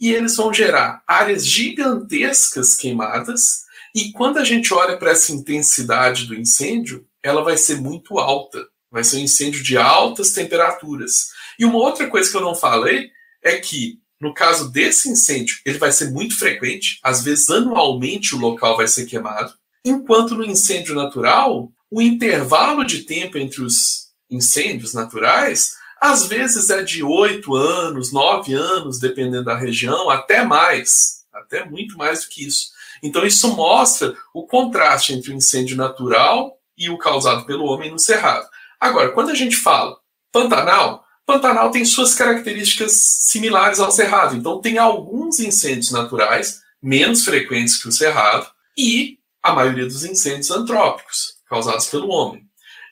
e 0.00 0.12
eles 0.12 0.36
vão 0.36 0.52
gerar 0.52 1.02
áreas 1.06 1.46
gigantescas 1.46 2.76
queimadas. 2.76 3.64
E 3.94 4.12
quando 4.12 4.38
a 4.38 4.44
gente 4.44 4.72
olha 4.72 4.96
para 4.96 5.10
essa 5.10 5.32
intensidade 5.32 6.26
do 6.26 6.34
incêndio, 6.34 7.06
ela 7.22 7.42
vai 7.42 7.56
ser 7.56 7.80
muito 7.80 8.18
alta. 8.18 8.64
Vai 8.90 9.04
ser 9.04 9.16
um 9.16 9.20
incêndio 9.20 9.62
de 9.62 9.76
altas 9.76 10.30
temperaturas. 10.30 11.28
E 11.58 11.64
uma 11.64 11.78
outra 11.78 12.08
coisa 12.08 12.30
que 12.30 12.36
eu 12.36 12.40
não 12.40 12.54
falei 12.54 13.10
é 13.42 13.58
que, 13.58 14.00
no 14.20 14.34
caso 14.34 14.70
desse 14.70 15.08
incêndio, 15.08 15.56
ele 15.64 15.78
vai 15.78 15.92
ser 15.92 16.10
muito 16.10 16.38
frequente, 16.38 16.98
às 17.02 17.22
vezes 17.22 17.48
anualmente 17.50 18.34
o 18.34 18.38
local 18.38 18.76
vai 18.76 18.88
ser 18.88 19.06
queimado, 19.06 19.52
enquanto 19.84 20.34
no 20.34 20.44
incêndio 20.44 20.94
natural, 20.94 21.70
o 21.90 22.02
intervalo 22.02 22.84
de 22.84 23.04
tempo 23.04 23.38
entre 23.38 23.62
os 23.62 24.08
incêndios 24.30 24.92
naturais 24.92 25.78
às 26.00 26.26
vezes 26.26 26.70
é 26.70 26.82
de 26.82 27.02
oito 27.02 27.54
anos, 27.54 28.12
nove 28.12 28.54
anos, 28.54 29.00
dependendo 29.00 29.44
da 29.44 29.56
região, 29.56 30.08
até 30.08 30.44
mais, 30.44 31.24
até 31.32 31.64
muito 31.64 31.96
mais 31.96 32.22
do 32.22 32.28
que 32.28 32.46
isso. 32.46 32.68
Então, 33.02 33.26
isso 33.26 33.54
mostra 33.54 34.14
o 34.32 34.46
contraste 34.46 35.12
entre 35.12 35.32
o 35.32 35.34
incêndio 35.34 35.76
natural 35.76 36.56
e 36.76 36.88
o 36.88 36.98
causado 36.98 37.44
pelo 37.46 37.64
homem 37.64 37.90
no 37.90 37.98
Cerrado. 37.98 38.46
Agora, 38.78 39.10
quando 39.10 39.30
a 39.30 39.34
gente 39.34 39.56
fala 39.56 39.96
Pantanal, 40.32 41.04
Pantanal 41.28 41.70
tem 41.70 41.84
suas 41.84 42.14
características 42.14 42.92
similares 43.20 43.78
ao 43.80 43.90
Cerrado. 43.90 44.34
Então, 44.34 44.62
tem 44.62 44.78
alguns 44.78 45.38
incêndios 45.38 45.90
naturais, 45.90 46.62
menos 46.82 47.22
frequentes 47.22 47.76
que 47.76 47.86
o 47.86 47.92
Cerrado, 47.92 48.46
e 48.74 49.18
a 49.42 49.52
maioria 49.52 49.84
dos 49.84 50.06
incêndios 50.06 50.50
antrópicos, 50.50 51.34
causados 51.46 51.84
pelo 51.84 52.08
homem. 52.08 52.44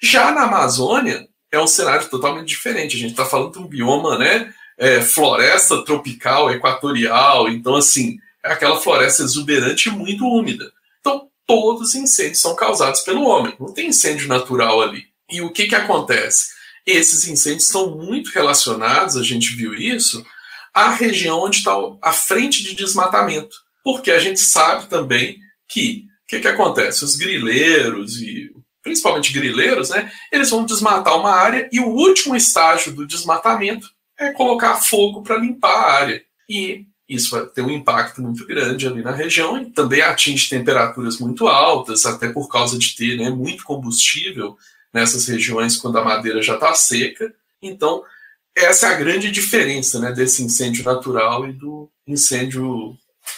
Já 0.02 0.32
na 0.32 0.42
Amazônia, 0.42 1.26
é 1.50 1.58
um 1.58 1.66
cenário 1.66 2.10
totalmente 2.10 2.48
diferente. 2.48 2.96
A 2.96 2.98
gente 2.98 3.12
está 3.12 3.24
falando 3.24 3.52
de 3.52 3.58
um 3.58 3.66
bioma, 3.66 4.18
né? 4.18 4.52
É, 4.76 5.00
floresta 5.00 5.82
tropical, 5.82 6.50
equatorial. 6.50 7.48
Então, 7.48 7.74
assim, 7.74 8.18
é 8.44 8.52
aquela 8.52 8.78
floresta 8.78 9.22
exuberante 9.22 9.88
e 9.88 9.92
muito 9.92 10.26
úmida. 10.26 10.70
Então, 11.00 11.30
todos 11.46 11.88
os 11.88 11.94
incêndios 11.94 12.40
são 12.40 12.54
causados 12.54 13.00
pelo 13.00 13.22
homem. 13.22 13.56
Não 13.58 13.72
tem 13.72 13.88
incêndio 13.88 14.28
natural 14.28 14.82
ali. 14.82 15.06
E 15.30 15.40
o 15.40 15.50
que, 15.50 15.68
que 15.68 15.74
acontece? 15.74 16.54
Esses 16.86 17.26
incêndios 17.26 17.64
estão 17.64 17.96
muito 17.96 18.30
relacionados, 18.30 19.16
a 19.16 19.22
gente 19.22 19.54
viu 19.56 19.74
isso, 19.74 20.24
à 20.72 20.90
região 20.90 21.40
onde 21.40 21.56
está 21.56 21.72
a 22.00 22.12
frente 22.12 22.62
de 22.62 22.74
desmatamento. 22.74 23.56
Porque 23.82 24.10
a 24.10 24.18
gente 24.18 24.40
sabe 24.40 24.86
também 24.88 25.38
que 25.68 26.04
o 26.24 26.28
que, 26.28 26.40
que 26.40 26.48
acontece? 26.48 27.04
Os 27.04 27.16
grileiros 27.16 28.20
e 28.20 28.50
principalmente 28.82 29.32
grileiros, 29.32 29.90
né, 29.90 30.12
eles 30.30 30.50
vão 30.50 30.64
desmatar 30.64 31.18
uma 31.18 31.32
área 31.32 31.68
e 31.72 31.80
o 31.80 31.88
último 31.88 32.36
estágio 32.36 32.94
do 32.94 33.04
desmatamento 33.04 33.88
é 34.16 34.30
colocar 34.30 34.76
fogo 34.76 35.22
para 35.22 35.38
limpar 35.38 35.72
a 35.72 35.92
área. 35.92 36.22
E 36.48 36.86
isso 37.08 37.30
vai 37.30 37.46
ter 37.46 37.62
um 37.62 37.70
impacto 37.70 38.22
muito 38.22 38.46
grande 38.46 38.86
ali 38.86 39.02
na 39.02 39.10
região 39.10 39.60
e 39.60 39.70
também 39.70 40.02
atinge 40.02 40.48
temperaturas 40.48 41.18
muito 41.18 41.48
altas, 41.48 42.06
até 42.06 42.28
por 42.28 42.48
causa 42.48 42.78
de 42.78 42.94
ter 42.94 43.16
né, 43.16 43.28
muito 43.28 43.64
combustível 43.64 44.56
nessas 44.96 45.28
regiões 45.28 45.76
quando 45.76 45.98
a 45.98 46.04
madeira 46.04 46.40
já 46.40 46.54
está 46.54 46.74
seca. 46.74 47.30
Então, 47.60 48.02
essa 48.56 48.86
é 48.86 48.94
a 48.94 48.96
grande 48.96 49.30
diferença 49.30 50.00
né, 50.00 50.10
desse 50.10 50.42
incêndio 50.42 50.82
natural 50.82 51.46
e 51.46 51.52
do 51.52 51.90
incêndio 52.08 52.96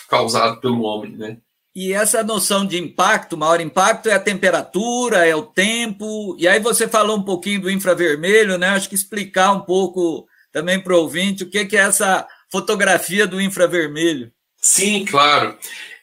causado 0.08 0.60
pelo 0.60 0.82
homem. 0.82 1.16
Né? 1.16 1.36
E 1.74 1.92
essa 1.92 2.22
noção 2.22 2.64
de 2.64 2.78
impacto, 2.78 3.36
maior 3.36 3.60
impacto 3.60 4.08
é 4.08 4.14
a 4.14 4.20
temperatura, 4.20 5.26
é 5.26 5.34
o 5.34 5.42
tempo. 5.42 6.36
E 6.38 6.46
aí 6.46 6.60
você 6.60 6.86
falou 6.86 7.18
um 7.18 7.24
pouquinho 7.24 7.62
do 7.62 7.70
infravermelho, 7.70 8.56
né? 8.56 8.68
Acho 8.68 8.88
que 8.88 8.94
explicar 8.94 9.52
um 9.52 9.60
pouco 9.60 10.28
também 10.52 10.80
para 10.80 10.94
o 10.94 11.00
ouvinte 11.00 11.42
o 11.42 11.50
que 11.50 11.76
é 11.76 11.80
essa 11.80 12.24
fotografia 12.50 13.26
do 13.26 13.40
infravermelho. 13.40 14.30
Sim, 14.60 15.04
claro. 15.04 15.58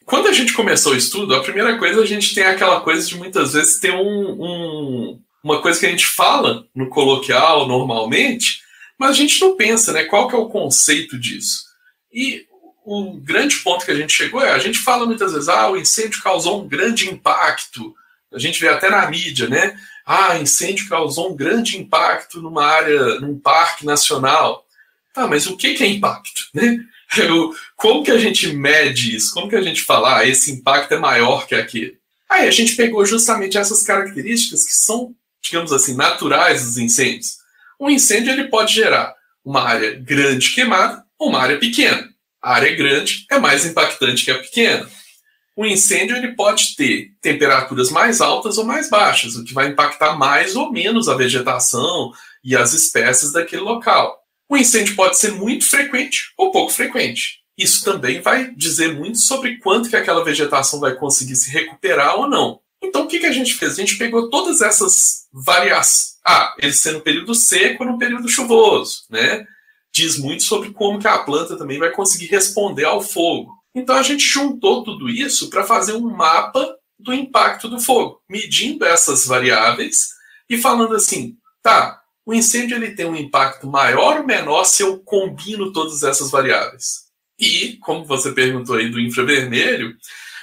Quando 0.05 0.27
a 0.27 0.33
gente 0.33 0.53
começou 0.53 0.93
o 0.93 0.97
estudo, 0.97 1.33
a 1.33 1.41
primeira 1.41 1.77
coisa 1.79 2.01
a 2.01 2.05
gente 2.05 2.35
tem 2.35 2.43
aquela 2.43 2.81
coisa 2.81 3.07
de 3.07 3.17
muitas 3.17 3.53
vezes 3.53 3.79
ter 3.79 3.91
um, 3.91 4.43
um, 4.43 5.19
uma 5.45 5.61
coisa 5.61 5.79
que 5.79 5.85
a 5.85 5.91
gente 5.91 6.07
fala 6.07 6.65
no 6.73 6.89
coloquial 6.89 7.67
normalmente, 7.67 8.63
mas 8.97 9.11
a 9.11 9.13
gente 9.13 9.39
não 9.39 9.55
pensa, 9.55 9.93
né? 9.93 10.05
Qual 10.05 10.27
que 10.27 10.33
é 10.33 10.39
o 10.39 10.49
conceito 10.49 11.19
disso? 11.19 11.65
E 12.11 12.47
um 12.83 13.19
grande 13.19 13.57
ponto 13.57 13.85
que 13.85 13.91
a 13.91 13.95
gente 13.95 14.11
chegou 14.11 14.43
é, 14.43 14.51
a 14.51 14.57
gente 14.57 14.79
fala 14.79 15.05
muitas 15.05 15.33
vezes, 15.33 15.47
ah, 15.47 15.69
o 15.69 15.77
incêndio 15.77 16.23
causou 16.23 16.63
um 16.63 16.67
grande 16.67 17.07
impacto, 17.07 17.93
a 18.33 18.39
gente 18.39 18.59
vê 18.59 18.69
até 18.69 18.89
na 18.89 19.07
mídia, 19.07 19.47
né? 19.47 19.79
Ah, 20.03 20.35
incêndio 20.39 20.89
causou 20.89 21.31
um 21.31 21.35
grande 21.35 21.77
impacto 21.77 22.41
numa 22.41 22.65
área, 22.65 23.19
num 23.19 23.37
parque 23.37 23.85
nacional. 23.85 24.65
Tá, 25.13 25.27
mas 25.27 25.45
o 25.45 25.55
que 25.55 25.67
é 25.67 25.85
impacto, 25.85 26.41
né? 26.55 26.79
Como 27.77 28.03
que 28.03 28.09
a 28.09 28.17
gente 28.17 28.51
mede 28.51 29.15
isso? 29.15 29.31
Como 29.31 29.47
que 29.47 29.55
a 29.55 29.61
gente 29.61 29.83
fala, 29.83 30.17
ah, 30.17 30.27
esse 30.27 30.51
impacto 30.51 30.95
é 30.95 30.97
maior 30.97 31.45
que 31.45 31.53
aquele? 31.53 31.99
Aí 32.27 32.47
a 32.47 32.51
gente 32.51 32.75
pegou 32.75 33.05
justamente 33.05 33.59
essas 33.59 33.83
características 33.83 34.65
que 34.65 34.73
são, 34.73 35.15
digamos 35.45 35.71
assim, 35.71 35.95
naturais 35.95 36.65
dos 36.65 36.77
incêndios. 36.77 37.37
Um 37.79 37.89
incêndio 37.89 38.31
ele 38.31 38.47
pode 38.47 38.73
gerar 38.73 39.13
uma 39.43 39.61
área 39.61 39.93
grande 39.95 40.51
queimada 40.51 41.03
ou 41.19 41.29
uma 41.29 41.39
área 41.39 41.59
pequena. 41.59 42.07
A 42.41 42.53
área 42.53 42.75
grande 42.75 43.25
é 43.31 43.37
mais 43.37 43.65
impactante 43.65 44.25
que 44.25 44.31
a 44.31 44.39
pequena. 44.39 44.89
O 45.55 45.65
incêndio 45.65 46.17
ele 46.17 46.35
pode 46.35 46.75
ter 46.75 47.11
temperaturas 47.21 47.89
mais 47.89 48.19
altas 48.19 48.57
ou 48.57 48.65
mais 48.65 48.89
baixas, 48.89 49.35
o 49.35 49.43
que 49.43 49.53
vai 49.53 49.69
impactar 49.69 50.17
mais 50.17 50.55
ou 50.55 50.71
menos 50.71 51.07
a 51.07 51.15
vegetação 51.15 52.11
e 52.43 52.55
as 52.55 52.73
espécies 52.73 53.31
daquele 53.31 53.61
local. 53.61 54.19
O 54.49 54.57
incêndio 54.57 54.95
pode 54.95 55.17
ser 55.17 55.31
muito 55.31 55.67
frequente 55.67 56.33
ou 56.37 56.51
pouco 56.51 56.71
frequente. 56.71 57.39
Isso 57.57 57.85
também 57.85 58.19
vai 58.19 58.53
dizer 58.53 58.93
muito 58.93 59.17
sobre 59.17 59.57
quanto 59.59 59.89
que 59.89 59.95
aquela 59.95 60.25
vegetação 60.25 60.79
vai 60.79 60.93
conseguir 60.93 61.35
se 61.35 61.49
recuperar 61.49 62.15
ou 62.17 62.29
não. 62.29 62.59
Então, 62.85 63.03
o 63.03 63.07
que, 63.07 63.19
que 63.19 63.25
a 63.25 63.31
gente 63.31 63.53
fez? 63.55 63.73
A 63.73 63.75
gente 63.75 63.97
pegou 63.97 64.29
todas 64.29 64.61
essas 64.61 65.27
variações. 65.31 66.15
Ah, 66.27 66.55
ele 66.57 66.73
ser 66.73 66.91
no 66.93 67.01
período 67.01 67.35
seco 67.35 67.83
ou 67.83 67.91
no 67.91 67.97
período 67.99 68.27
chuvoso, 68.27 69.03
né? 69.09 69.45
diz 69.95 70.17
muito 70.17 70.43
sobre 70.43 70.71
como 70.71 70.99
que 70.99 71.07
a 71.07 71.19
planta 71.19 71.57
também 71.57 71.79
vai 71.79 71.89
conseguir 71.89 72.25
responder 72.25 72.83
ao 72.83 73.01
fogo. 73.01 73.53
Então 73.73 73.95
a 73.95 74.03
gente 74.03 74.25
juntou 74.25 74.83
tudo 74.83 75.09
isso 75.09 75.49
para 75.49 75.63
fazer 75.63 75.93
um 75.93 76.09
mapa 76.09 76.75
do 76.99 77.13
impacto 77.13 77.69
do 77.69 77.79
fogo, 77.79 78.21
medindo 78.29 78.83
essas 78.83 79.25
variáveis 79.25 80.09
e 80.49 80.57
falando 80.57 80.95
assim, 80.95 81.37
tá, 81.63 82.01
o 82.25 82.33
incêndio 82.33 82.75
ele 82.75 82.93
tem 82.93 83.05
um 83.05 83.15
impacto 83.15 83.67
maior 83.67 84.17
ou 84.17 84.25
menor 84.25 84.65
se 84.65 84.83
eu 84.83 84.99
combino 84.99 85.71
todas 85.71 86.03
essas 86.03 86.29
variáveis. 86.29 87.05
E, 87.39 87.77
como 87.77 88.03
você 88.03 88.31
perguntou 88.31 88.75
aí 88.75 88.89
do 88.89 88.99
infravermelho, 88.99 89.95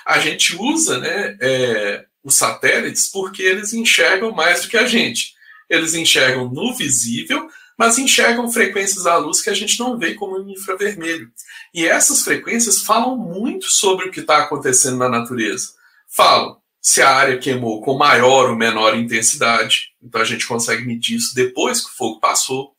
a 0.07 0.19
gente 0.19 0.57
usa 0.57 0.99
né, 0.99 1.37
é, 1.41 2.05
os 2.25 2.35
satélites 2.35 3.09
porque 3.09 3.43
eles 3.43 3.73
enxergam 3.73 4.33
mais 4.33 4.63
do 4.63 4.69
que 4.69 4.77
a 4.77 4.87
gente. 4.87 5.35
Eles 5.69 5.95
enxergam 5.95 6.49
no 6.49 6.75
visível, 6.75 7.49
mas 7.79 7.99
enxergam 7.99 8.51
frequências 8.51 9.05
da 9.05 9.17
luz 9.17 9.41
que 9.41 9.51
a 9.51 9.55
gente 9.55 9.79
não 9.81 9.99
vê 9.99 10.15
como 10.15 10.39
infravermelho. 10.49 11.31
E 11.75 11.87
essas 11.87 12.23
frequências 12.23 12.83
falam 12.83 13.17
muito 13.17 13.67
sobre 13.67 14.09
o 14.09 14.11
que 14.11 14.21
está 14.21 14.39
acontecendo 14.39 14.99
na 14.99 15.09
natureza. 15.09 15.71
Falam 16.09 16.61
se 16.81 17.01
a 17.01 17.11
área 17.11 17.39
queimou 17.39 17.81
com 17.81 17.97
maior 17.97 18.51
ou 18.51 18.57
menor 18.57 18.97
intensidade, 18.97 19.93
então 20.03 20.21
a 20.21 20.25
gente 20.25 20.47
consegue 20.47 20.85
medir 20.85 21.17
isso 21.17 21.33
depois 21.35 21.81
que 21.81 21.91
o 21.91 21.95
fogo 21.95 22.19
passou. 22.19 22.75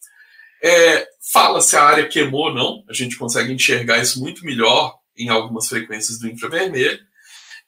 É, 0.61 1.07
fala 1.31 1.61
se 1.61 1.75
a 1.75 1.83
área 1.83 2.07
queimou 2.07 2.47
ou 2.47 2.53
não, 2.53 2.83
a 2.87 2.93
gente 2.93 3.17
consegue 3.17 3.53
enxergar 3.53 3.99
isso 3.99 4.19
muito 4.19 4.45
melhor 4.45 4.95
em 5.17 5.29
algumas 5.29 5.69
frequências 5.69 6.19
do 6.19 6.27
infravermelho. 6.27 6.99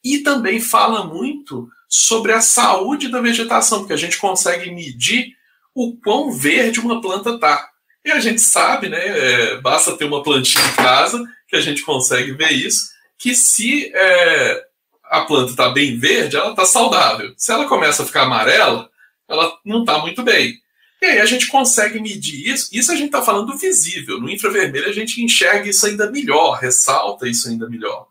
E 0.06 0.20
também 0.20 0.62
fala 0.62 1.04
muito 1.04 1.68
sobre 1.90 2.32
a 2.32 2.40
saúde 2.40 3.08
da 3.08 3.20
vegetação, 3.20 3.80
porque 3.80 3.94
a 3.94 3.98
gente 3.98 4.20
consegue 4.20 4.70
medir 4.70 5.34
o 5.74 5.98
quão 5.98 6.32
verde 6.32 6.80
uma 6.80 7.02
planta 7.02 7.40
tá. 7.40 7.68
E 8.06 8.12
a 8.12 8.20
gente 8.20 8.40
sabe, 8.40 8.88
né? 8.88 9.00
É, 9.04 9.62
basta 9.62 9.98
ter 9.98 10.06
uma 10.06 10.22
plantinha 10.22 10.64
em 10.64 10.76
casa 10.76 11.24
que 11.48 11.56
a 11.56 11.62
gente 11.62 11.82
consegue 11.82 12.34
ver 12.34 12.52
isso, 12.52 12.90
que 13.18 13.34
se 13.34 13.92
é, 13.96 14.64
a 15.06 15.22
planta 15.22 15.52
está 15.52 15.70
bem 15.70 15.98
verde, 15.98 16.36
ela 16.36 16.52
está 16.52 16.66
saudável. 16.66 17.34
Se 17.36 17.52
ela 17.52 17.68
começa 17.68 18.04
a 18.04 18.06
ficar 18.06 18.24
amarela, 18.24 18.88
ela 19.28 19.58
não 19.66 19.80
está 19.80 19.98
muito 19.98 20.22
bem. 20.22 20.54
E 21.02 21.06
aí 21.06 21.20
a 21.20 21.26
gente 21.26 21.48
consegue 21.48 22.00
medir 22.00 22.48
isso. 22.48 22.70
Isso 22.72 22.92
a 22.92 22.96
gente 22.96 23.08
está 23.08 23.24
falando 23.24 23.48
do 23.48 23.58
visível. 23.58 24.22
No 24.22 24.30
infravermelho 24.30 24.88
a 24.88 24.94
gente 24.94 25.24
enxerga 25.24 25.68
isso 25.68 25.86
ainda 25.88 26.12
melhor, 26.12 26.60
ressalta 26.60 27.28
isso 27.28 27.50
ainda 27.50 27.68
melhor. 27.68 28.08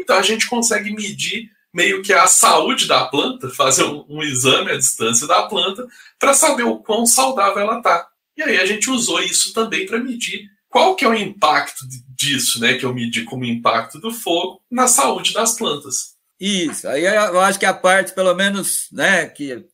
Então 0.00 0.16
a 0.16 0.22
gente 0.22 0.48
consegue 0.48 0.92
medir 0.92 1.50
meio 1.72 2.02
que 2.02 2.12
a 2.12 2.26
saúde 2.26 2.88
da 2.88 3.04
planta, 3.04 3.48
fazer 3.50 3.84
um, 3.84 4.04
um 4.08 4.22
exame 4.22 4.72
à 4.72 4.76
distância 4.76 5.26
da 5.26 5.42
planta, 5.42 5.86
para 6.18 6.34
saber 6.34 6.64
o 6.64 6.78
quão 6.78 7.06
saudável 7.06 7.62
ela 7.62 7.78
está. 7.78 8.08
E 8.36 8.42
aí 8.42 8.58
a 8.58 8.66
gente 8.66 8.90
usou 8.90 9.22
isso 9.22 9.52
também 9.52 9.86
para 9.86 9.98
medir 9.98 10.48
qual 10.68 10.94
que 10.94 11.04
é 11.04 11.08
o 11.08 11.14
impacto 11.14 11.84
disso, 12.08 12.60
né, 12.60 12.74
que 12.74 12.84
eu 12.84 12.94
medi 12.94 13.24
como 13.24 13.44
impacto 13.44 13.98
do 13.98 14.12
fogo 14.12 14.60
na 14.70 14.86
saúde 14.86 15.32
das 15.32 15.56
plantas. 15.56 16.14
Isso, 16.38 16.88
aí 16.88 17.04
eu 17.04 17.40
acho 17.40 17.58
que 17.58 17.66
a 17.66 17.74
parte, 17.74 18.14
pelo 18.14 18.34
menos, 18.34 18.86
né, 18.92 19.26
que 19.26 19.64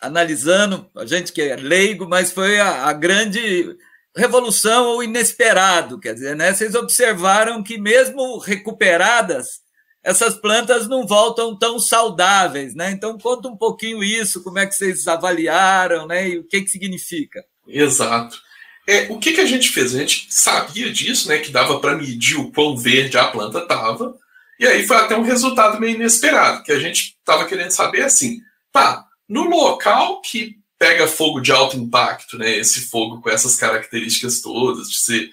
analisando, 0.00 0.90
a 0.96 1.06
gente 1.06 1.32
que 1.32 1.42
é 1.42 1.56
leigo, 1.56 2.08
mas 2.08 2.32
foi 2.32 2.58
a, 2.58 2.86
a 2.86 2.92
grande 2.92 3.76
revolução 4.16 4.86
ou 4.86 5.02
inesperado, 5.02 6.00
quer 6.00 6.14
dizer, 6.14 6.34
né, 6.34 6.52
vocês 6.52 6.74
observaram 6.74 7.62
que 7.62 7.78
mesmo 7.78 8.38
recuperadas, 8.38 9.60
essas 10.06 10.36
plantas 10.36 10.86
não 10.86 11.04
voltam 11.04 11.58
tão 11.58 11.80
saudáveis, 11.80 12.76
né? 12.76 12.92
Então 12.92 13.18
conta 13.18 13.48
um 13.48 13.56
pouquinho 13.56 14.04
isso, 14.04 14.40
como 14.40 14.56
é 14.60 14.64
que 14.64 14.72
vocês 14.72 15.08
avaliaram, 15.08 16.06
né? 16.06 16.28
E 16.28 16.38
o 16.38 16.44
que 16.44 16.60
que 16.60 16.70
significa? 16.70 17.44
Exato. 17.66 18.40
É, 18.86 19.08
o 19.10 19.18
que, 19.18 19.32
que 19.32 19.40
a 19.40 19.44
gente 19.44 19.68
fez? 19.68 19.96
A 19.96 19.98
gente 19.98 20.28
sabia 20.30 20.92
disso, 20.92 21.26
né? 21.26 21.38
Que 21.38 21.50
dava 21.50 21.80
para 21.80 21.96
medir 21.96 22.38
o 22.38 22.52
quão 22.52 22.76
verde 22.76 23.18
a 23.18 23.26
planta 23.26 23.58
estava. 23.58 24.14
E 24.60 24.64
aí 24.64 24.86
foi 24.86 24.96
até 24.96 25.16
um 25.16 25.24
resultado 25.24 25.80
meio 25.80 25.96
inesperado, 25.96 26.62
que 26.62 26.70
a 26.70 26.78
gente 26.78 27.16
estava 27.18 27.44
querendo 27.44 27.72
saber 27.72 28.02
assim, 28.02 28.38
tá, 28.70 29.04
no 29.28 29.42
local 29.42 30.20
que 30.20 30.54
pega 30.78 31.08
fogo 31.08 31.40
de 31.40 31.50
alto 31.50 31.76
impacto, 31.76 32.38
né? 32.38 32.56
Esse 32.56 32.82
fogo 32.82 33.20
com 33.20 33.28
essas 33.28 33.56
características 33.56 34.40
todas, 34.40 34.88
de 34.88 34.98
ser 35.00 35.30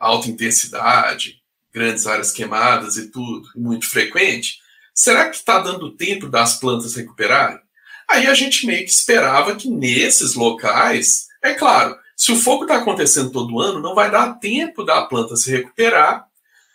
alta 0.00 0.28
intensidade, 0.28 1.40
grandes 1.72 2.06
áreas 2.06 2.32
queimadas 2.32 2.96
e 2.96 3.10
tudo, 3.10 3.48
muito 3.56 3.88
frequente, 3.88 4.58
será 4.94 5.28
que 5.28 5.36
está 5.36 5.58
dando 5.58 5.96
tempo 5.96 6.28
das 6.28 6.58
plantas 6.58 6.94
recuperarem? 6.94 7.60
Aí 8.08 8.26
a 8.26 8.34
gente 8.34 8.66
meio 8.66 8.84
que 8.84 8.90
esperava 8.90 9.54
que 9.54 9.68
nesses 9.68 10.34
locais, 10.34 11.26
é 11.42 11.52
claro, 11.52 11.96
se 12.16 12.32
o 12.32 12.36
fogo 12.36 12.64
está 12.64 12.76
acontecendo 12.76 13.30
todo 13.30 13.60
ano, 13.60 13.80
não 13.80 13.94
vai 13.94 14.10
dar 14.10 14.34
tempo 14.40 14.82
da 14.82 15.02
planta 15.02 15.36
se 15.36 15.50
recuperar. 15.50 16.26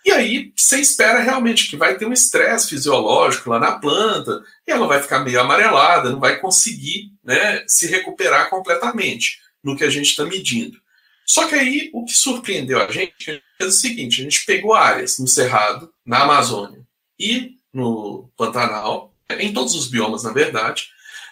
E 0.06 0.12
aí 0.12 0.54
você 0.56 0.80
espera 0.80 1.20
realmente 1.20 1.70
que 1.70 1.76
vai 1.76 1.98
ter 1.98 2.06
um 2.06 2.14
estresse 2.14 2.70
fisiológico 2.70 3.50
lá 3.50 3.60
na 3.60 3.74
planta, 3.74 4.42
e 4.68 4.72
ela 4.72 4.88
vai 4.88 5.02
ficar 5.02 5.20
meio 5.20 5.42
amarelada, 5.42 6.12
não 6.12 6.20
vai 6.20 6.40
conseguir 6.40 7.12
né, 7.24 7.64
se 7.68 7.88
recuperar 7.88 8.50
completamente 8.50 9.40
no 9.64 9.76
que 9.76 9.84
a 9.84 9.90
gente 9.90 10.10
está 10.10 10.24
medindo. 10.24 10.78
Só 11.26 11.48
que 11.48 11.56
aí 11.56 11.90
o 11.94 12.06
que 12.06 12.14
surpreendeu 12.14 12.82
a 12.82 12.92
gente 12.92 13.42
é 13.64 13.68
o 13.68 13.72
seguinte: 13.72 14.22
a 14.22 14.24
gente 14.24 14.46
pegou 14.46 14.74
áreas 14.74 15.20
no 15.20 15.28
Cerrado, 15.28 15.90
na 16.06 16.24
Amazônia 16.24 16.82
e 17.20 17.58
no 17.74 18.30
Pantanal, 18.38 19.14
em 19.40 19.54
todos 19.54 19.76
os 19.76 19.88
biomas, 19.88 20.24
na 20.24 20.32
verdade. 20.32 20.90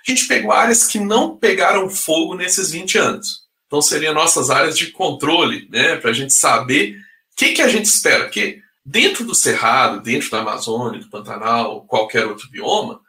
A 0.08 0.12
gente 0.12 0.28
pegou 0.28 0.52
áreas 0.52 0.88
que 0.88 1.00
não 1.00 1.38
pegaram 1.38 1.90
fogo 1.90 2.36
nesses 2.36 2.72
20 2.72 2.98
anos. 2.98 3.42
Então, 3.68 3.82
seriam 3.82 4.14
nossas 4.14 4.50
áreas 4.50 4.78
de 4.78 4.88
controle, 4.88 5.68
né, 5.72 5.96
para 5.96 6.10
a 6.10 6.14
gente 6.14 6.34
saber 6.34 6.98
o 6.98 7.36
que, 7.38 7.54
que 7.54 7.62
a 7.62 7.68
gente 7.68 7.86
espera. 7.86 8.24
Porque 8.24 8.62
dentro 8.86 9.24
do 9.24 9.36
Cerrado, 9.36 10.02
dentro 10.02 10.32
da 10.32 10.40
Amazônia, 10.40 11.00
do 11.00 11.10
Pantanal, 11.10 11.86
qualquer 11.86 12.26
outro 12.26 12.50
bioma, 12.50 13.00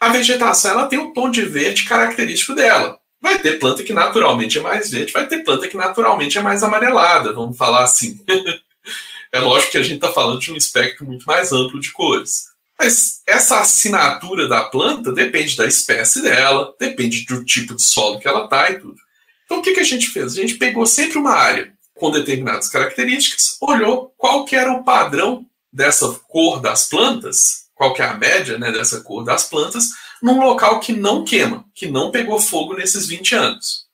a 0.00 0.08
vegetação 0.08 0.72
ela 0.72 0.86
tem 0.86 0.98
um 0.98 1.12
tom 1.12 1.30
de 1.30 1.42
verde 1.42 1.84
característico 1.84 2.54
dela. 2.54 2.98
Vai 3.22 3.38
ter 3.38 3.60
planta 3.60 3.84
que 3.84 3.92
naturalmente 3.92 4.58
é 4.58 4.60
mais 4.60 4.90
verde, 4.90 5.12
vai 5.12 5.28
ter 5.28 5.44
planta 5.44 5.68
que 5.68 5.76
naturalmente 5.76 6.36
é 6.36 6.42
mais 6.42 6.64
amarelada, 6.64 7.32
vamos 7.32 7.56
falar 7.56 7.84
assim. 7.84 8.20
é 9.32 9.38
lógico 9.38 9.72
que 9.72 9.78
a 9.78 9.82
gente 9.82 9.94
está 9.94 10.12
falando 10.12 10.40
de 10.40 10.52
um 10.52 10.56
espectro 10.56 11.06
muito 11.06 11.24
mais 11.24 11.52
amplo 11.52 11.78
de 11.78 11.92
cores. 11.92 12.50
Mas 12.76 13.22
essa 13.28 13.60
assinatura 13.60 14.48
da 14.48 14.64
planta 14.64 15.12
depende 15.12 15.56
da 15.56 15.66
espécie 15.66 16.20
dela, 16.20 16.74
depende 16.80 17.24
do 17.24 17.44
tipo 17.44 17.76
de 17.76 17.82
solo 17.82 18.18
que 18.18 18.26
ela 18.26 18.44
está 18.44 18.70
e 18.70 18.80
tudo. 18.80 18.96
Então 19.44 19.58
o 19.58 19.62
que, 19.62 19.72
que 19.72 19.80
a 19.80 19.84
gente 19.84 20.08
fez? 20.08 20.32
A 20.32 20.40
gente 20.40 20.54
pegou 20.54 20.84
sempre 20.84 21.16
uma 21.18 21.32
área 21.32 21.72
com 21.94 22.10
determinadas 22.10 22.68
características, 22.68 23.56
olhou 23.60 24.12
qual 24.18 24.44
que 24.44 24.56
era 24.56 24.72
o 24.72 24.82
padrão 24.82 25.46
dessa 25.72 26.10
cor 26.26 26.60
das 26.60 26.88
plantas, 26.88 27.66
qual 27.72 27.94
que 27.94 28.02
é 28.02 28.04
a 28.04 28.14
média 28.14 28.58
né, 28.58 28.72
dessa 28.72 29.00
cor 29.00 29.22
das 29.22 29.44
plantas, 29.48 29.90
num 30.22 30.40
local 30.40 30.78
que 30.78 30.92
não 30.92 31.24
queima, 31.24 31.64
que 31.74 31.88
não 31.88 32.12
pegou 32.12 32.38
fogo 32.38 32.74
nesses 32.74 33.08
20 33.08 33.34
anos. 33.34 33.86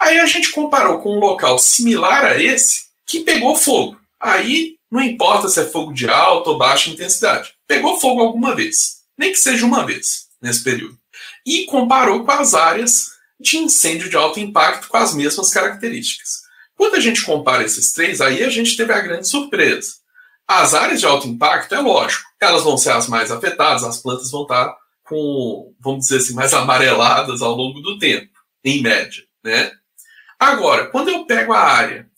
Aí 0.00 0.18
a 0.18 0.26
gente 0.26 0.50
comparou 0.50 0.98
com 0.98 1.16
um 1.16 1.20
local 1.20 1.58
similar 1.58 2.24
a 2.24 2.42
esse 2.42 2.86
que 3.06 3.20
pegou 3.20 3.54
fogo. 3.54 3.98
Aí 4.20 4.76
não 4.90 5.00
importa 5.00 5.48
se 5.48 5.60
é 5.60 5.64
fogo 5.64 5.92
de 5.92 6.08
alta 6.08 6.50
ou 6.50 6.58
baixa 6.58 6.90
intensidade, 6.90 7.54
pegou 7.66 8.00
fogo 8.00 8.20
alguma 8.20 8.54
vez, 8.54 8.98
nem 9.16 9.30
que 9.30 9.38
seja 9.38 9.64
uma 9.64 9.86
vez 9.86 10.26
nesse 10.42 10.64
período. 10.64 10.98
E 11.46 11.64
comparou 11.66 12.24
com 12.24 12.32
as 12.32 12.54
áreas 12.54 13.12
de 13.38 13.58
incêndio 13.58 14.10
de 14.10 14.16
alto 14.16 14.40
impacto 14.40 14.88
com 14.88 14.96
as 14.96 15.14
mesmas 15.14 15.50
características. 15.50 16.42
Quando 16.74 16.96
a 16.96 17.00
gente 17.00 17.22
compara 17.22 17.64
esses 17.64 17.92
três, 17.92 18.20
aí 18.20 18.42
a 18.42 18.50
gente 18.50 18.76
teve 18.76 18.92
a 18.92 19.00
grande 19.00 19.28
surpresa. 19.28 19.92
As 20.46 20.74
áreas 20.74 21.00
de 21.00 21.06
alto 21.06 21.28
impacto, 21.28 21.74
é 21.74 21.80
lógico, 21.80 22.24
elas 22.40 22.64
vão 22.64 22.78
ser 22.78 22.92
as 22.92 23.06
mais 23.06 23.30
afetadas, 23.30 23.84
as 23.84 23.98
plantas 23.98 24.30
vão 24.30 24.42
estar 24.42 24.74
com, 25.08 25.74
vamos 25.80 26.00
dizer 26.06 26.18
assim, 26.18 26.34
mais 26.34 26.52
amareladas 26.52 27.40
ao 27.40 27.54
longo 27.54 27.80
do 27.80 27.98
tempo, 27.98 28.30
em 28.62 28.82
média, 28.82 29.24
né? 29.42 29.72
Agora, 30.38 30.86
quando 30.86 31.08
eu 31.08 31.24
pego 31.24 31.52
a 31.52 31.60
área 31.60 32.08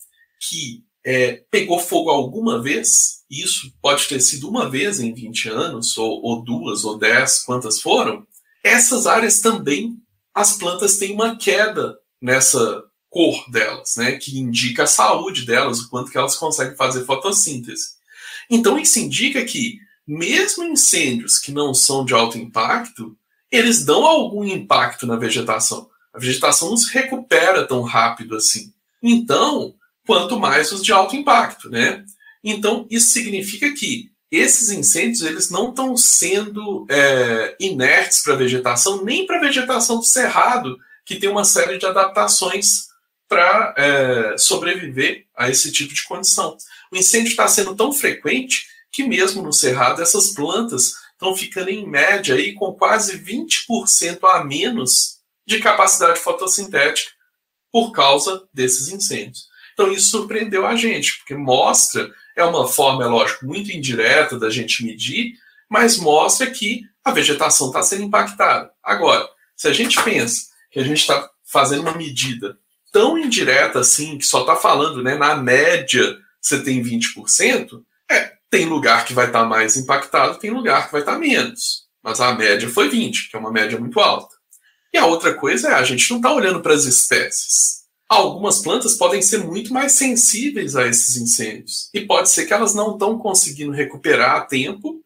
que 0.41 0.85
é, 1.05 1.43
pegou 1.51 1.79
fogo 1.79 2.11
alguma 2.11 2.61
vez, 2.61 3.25
isso 3.31 3.73
pode 3.81 4.07
ter 4.09 4.21
sido 4.21 4.49
uma 4.49 4.69
vez 4.69 5.01
em 5.01 5.15
20 5.15 5.49
anos, 5.49 5.97
ou, 5.97 6.21
ou 6.23 6.43
duas, 6.43 6.85
ou 6.85 6.99
dez, 6.99 7.39
quantas 7.39 7.81
foram, 7.81 8.27
essas 8.63 9.07
áreas 9.07 9.41
também, 9.41 9.97
as 10.35 10.57
plantas 10.59 10.99
têm 10.99 11.13
uma 11.13 11.37
queda 11.37 11.97
nessa 12.21 12.85
cor 13.09 13.51
delas, 13.51 13.95
né, 13.97 14.13
que 14.13 14.39
indica 14.39 14.85
a 14.85 14.87
saúde 14.87 15.45
delas, 15.45 15.81
o 15.81 15.91
quanto 15.91 16.11
que 16.11 16.19
elas 16.19 16.37
conseguem 16.37 16.77
fazer 16.77 17.05
fotossíntese. 17.05 18.01
Então 18.49 18.79
isso 18.79 18.99
indica 18.99 19.45
que 19.45 19.79
mesmo 20.11 20.65
incêndios 20.65 21.39
que 21.39 21.53
não 21.53 21.73
são 21.73 22.05
de 22.05 22.13
alto 22.13 22.37
impacto, 22.37 23.17
eles 23.51 23.85
dão 23.85 24.05
algum 24.05 24.45
impacto 24.45 25.07
na 25.07 25.15
vegetação. 25.15 25.89
A 26.13 26.19
vegetação 26.19 26.71
não 26.71 26.77
se 26.77 26.93
recupera 26.93 27.67
tão 27.67 27.83
rápido 27.83 28.35
assim. 28.35 28.73
Então, 29.01 29.75
quanto 30.05 30.39
mais 30.39 30.73
os 30.73 30.83
de 30.83 30.93
alto 30.93 31.15
impacto, 31.15 31.71
né? 31.71 32.05
Então, 32.43 32.87
isso 32.91 33.11
significa 33.11 33.73
que 33.73 34.11
esses 34.33 34.71
incêndios 34.71 35.23
eles 35.23 35.49
não 35.49 35.71
estão 35.71 35.97
sendo 35.97 36.87
é, 36.91 37.57
inertes 37.61 38.21
para 38.21 38.35
a 38.35 38.39
vegetação, 38.39 39.05
nem 39.05 39.27
para 39.27 39.37
a 39.37 39.41
vegetação 39.41 39.99
do 39.99 40.05
cerrado, 40.05 40.77
que 41.05 41.17
tem 41.17 41.29
uma 41.29 41.45
série 41.45 41.79
de 41.79 41.87
adaptações 41.87 42.89
para 43.29 43.75
é, 43.77 44.39
sobreviver 44.39 45.27
a 45.37 45.49
esse 45.49 45.71
tipo 45.71 45.95
de 45.95 46.03
condição. 46.05 46.57
O 46.91 46.97
incêndio 46.97 47.31
está 47.31 47.47
sendo 47.47 47.77
tão 47.77 47.93
frequente 47.93 48.67
que 48.93 49.05
mesmo 49.05 49.43
no 49.43 49.53
cerrado 49.53 50.03
essas 50.03 50.35
plantas 50.35 50.95
estão 51.13 51.37
ficando 51.37 51.71
em 51.71 51.87
média 51.87 52.35
aí 52.35 52.55
com 52.55 52.73
quase 52.73 53.19
20% 53.19 54.19
a 54.25 54.45
menos 54.45 55.19
de 55.47 55.59
capacidade 55.59 56.19
fotossintética 56.19 57.11
por 57.71 57.93
causa 57.93 58.43
desses 58.53 58.89
incêndios. 58.89 59.49
Então 59.73 59.93
isso 59.93 60.11
surpreendeu 60.11 60.67
a 60.67 60.75
gente, 60.77 61.19
porque 61.19 61.35
mostra, 61.35 62.11
é 62.37 62.45
uma 62.45 62.67
forma, 62.67 63.05
é 63.05 63.07
lógico, 63.07 63.47
muito 63.47 63.71
indireta 63.71 64.39
da 64.39 64.51
gente 64.51 64.85
medir, 64.85 65.35
mas 65.69 65.97
mostra 65.97 66.51
que 66.51 66.83
a 67.05 67.13
vegetação 67.13 67.69
está 67.69 67.83
sendo 67.83 68.03
impactada. 68.03 68.71
Agora, 68.83 69.29
se 69.57 69.69
a 69.69 69.73
gente 69.73 70.03
pensa 70.03 70.49
que 70.71 70.81
a 70.81 70.85
gente 70.85 71.01
está 71.01 71.29
fazendo 71.45 71.83
uma 71.83 71.97
medida 71.97 72.59
tão 72.93 73.17
indireta 73.17 73.81
assim, 73.81 74.19
que 74.19 74.27
só 74.27 74.41
está 74.41 74.57
falando, 74.57 75.03
né, 75.03 75.17
na 75.17 75.37
média 75.37 76.19
você 76.41 76.63
tem 76.63 76.83
20%, 76.83 77.83
é, 78.11 78.33
tem 78.51 78.67
lugar 78.67 79.05
que 79.05 79.15
vai 79.15 79.27
estar 79.27 79.43
tá 79.43 79.47
mais 79.47 79.77
impactado, 79.77 80.39
tem 80.39 80.51
lugar 80.51 80.87
que 80.87 80.93
vai 80.93 81.03
estar 81.03 81.13
tá 81.13 81.19
menos. 81.19 81.89
Mas 82.03 82.21
a 82.21 82.35
média 82.35 82.69
foi 82.69 82.89
20, 82.89 83.31
que 83.31 83.37
é 83.37 83.39
uma 83.39 83.53
média 83.53 83.79
muito 83.79 84.01
alta. 84.01 84.35
E 84.93 84.99
a 84.99 85.07
outra 85.07 85.35
coisa 85.35 85.69
é, 85.69 85.75
a 85.75 85.85
gente 85.85 86.11
não 86.11 86.17
está 86.17 86.33
olhando 86.33 86.61
para 86.61 86.75
as 86.75 86.85
espécies. 86.85 87.81
Algumas 88.09 88.59
plantas 88.59 88.95
podem 88.95 89.23
ser 89.23 89.39
muito 89.39 89.73
mais 89.73 89.93
sensíveis 89.93 90.75
a 90.75 90.87
esses 90.89 91.17
incêndios. 91.17 91.89
E 91.95 92.01
pode 92.01 92.29
ser 92.29 92.45
que 92.45 92.53
elas 92.53 92.75
não 92.75 92.95
estão 92.95 93.17
conseguindo 93.19 93.71
recuperar 93.71 94.37
a 94.37 94.41
tempo 94.41 95.01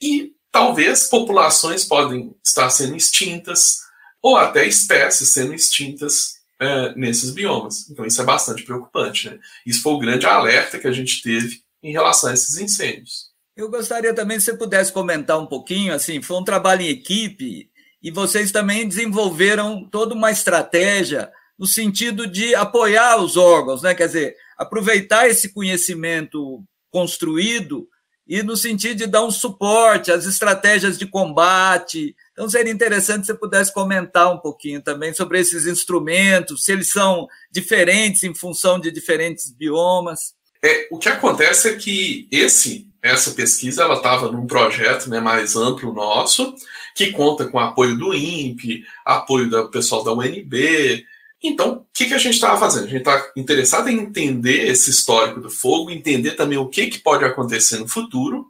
e 0.00 0.32
talvez 0.52 1.08
populações 1.08 1.84
podem 1.84 2.32
estar 2.44 2.70
sendo 2.70 2.94
extintas 2.94 3.78
ou 4.22 4.36
até 4.36 4.64
espécies 4.66 5.32
sendo 5.32 5.52
extintas 5.52 6.34
é, 6.60 6.94
nesses 6.94 7.32
biomas. 7.32 7.90
Então 7.90 8.06
isso 8.06 8.22
é 8.22 8.24
bastante 8.24 8.62
preocupante. 8.62 9.28
Né? 9.28 9.40
Isso 9.66 9.82
foi 9.82 9.94
o 9.94 9.98
grande 9.98 10.26
alerta 10.26 10.78
que 10.78 10.86
a 10.86 10.92
gente 10.92 11.22
teve 11.22 11.64
em 11.84 11.92
relação 11.92 12.30
a 12.30 12.34
esses 12.34 12.56
incêndios. 12.56 13.30
Eu 13.54 13.70
gostaria 13.70 14.14
também 14.14 14.40
se 14.40 14.46
você 14.46 14.56
pudesse 14.56 14.90
comentar 14.90 15.38
um 15.38 15.46
pouquinho, 15.46 15.94
assim, 15.94 16.20
foi 16.20 16.38
um 16.38 16.44
trabalho 16.44 16.82
em 16.82 16.88
equipe 16.88 17.70
e 18.02 18.10
vocês 18.10 18.50
também 18.50 18.88
desenvolveram 18.88 19.84
toda 19.84 20.14
uma 20.14 20.30
estratégia 20.30 21.30
no 21.56 21.66
sentido 21.66 22.26
de 22.26 22.54
apoiar 22.54 23.18
os 23.18 23.36
órgãos, 23.36 23.82
né? 23.82 23.94
Quer 23.94 24.06
dizer, 24.06 24.36
aproveitar 24.58 25.28
esse 25.28 25.52
conhecimento 25.52 26.64
construído 26.90 27.86
e 28.26 28.42
no 28.42 28.56
sentido 28.56 28.96
de 28.96 29.06
dar 29.06 29.24
um 29.24 29.30
suporte 29.30 30.10
às 30.10 30.24
estratégias 30.24 30.98
de 30.98 31.06
combate. 31.06 32.16
Então, 32.32 32.48
seria 32.48 32.72
interessante 32.72 33.26
se 33.26 33.32
você 33.32 33.38
pudesse 33.38 33.72
comentar 33.72 34.32
um 34.32 34.38
pouquinho 34.38 34.82
também 34.82 35.12
sobre 35.12 35.38
esses 35.38 35.66
instrumentos, 35.66 36.64
se 36.64 36.72
eles 36.72 36.90
são 36.90 37.28
diferentes 37.50 38.22
em 38.22 38.34
função 38.34 38.80
de 38.80 38.90
diferentes 38.90 39.50
biomas. 39.50 40.34
É, 40.64 40.88
o 40.90 40.96
que 40.96 41.10
acontece 41.10 41.68
é 41.68 41.76
que 41.76 42.26
esse, 42.30 42.88
essa 43.02 43.32
pesquisa 43.32 43.82
ela 43.82 43.96
estava 43.96 44.32
num 44.32 44.46
projeto 44.46 45.10
né, 45.10 45.20
mais 45.20 45.56
amplo 45.56 45.92
nosso, 45.92 46.54
que 46.94 47.12
conta 47.12 47.46
com 47.46 47.58
apoio 47.58 47.98
do 47.98 48.14
INPE, 48.14 48.82
apoio 49.04 49.50
do 49.50 49.68
pessoal 49.68 50.02
da 50.02 50.14
UNB. 50.14 51.04
Então, 51.42 51.72
o 51.72 51.86
que, 51.92 52.06
que 52.06 52.14
a 52.14 52.18
gente 52.18 52.32
estava 52.32 52.58
fazendo? 52.58 52.84
A 52.84 52.88
gente 52.88 53.00
está 53.00 53.30
interessado 53.36 53.90
em 53.90 53.98
entender 53.98 54.66
esse 54.70 54.88
histórico 54.88 55.38
do 55.38 55.50
fogo, 55.50 55.90
entender 55.90 56.30
também 56.30 56.56
o 56.56 56.70
que, 56.70 56.86
que 56.86 56.98
pode 56.98 57.26
acontecer 57.26 57.76
no 57.76 57.86
futuro, 57.86 58.46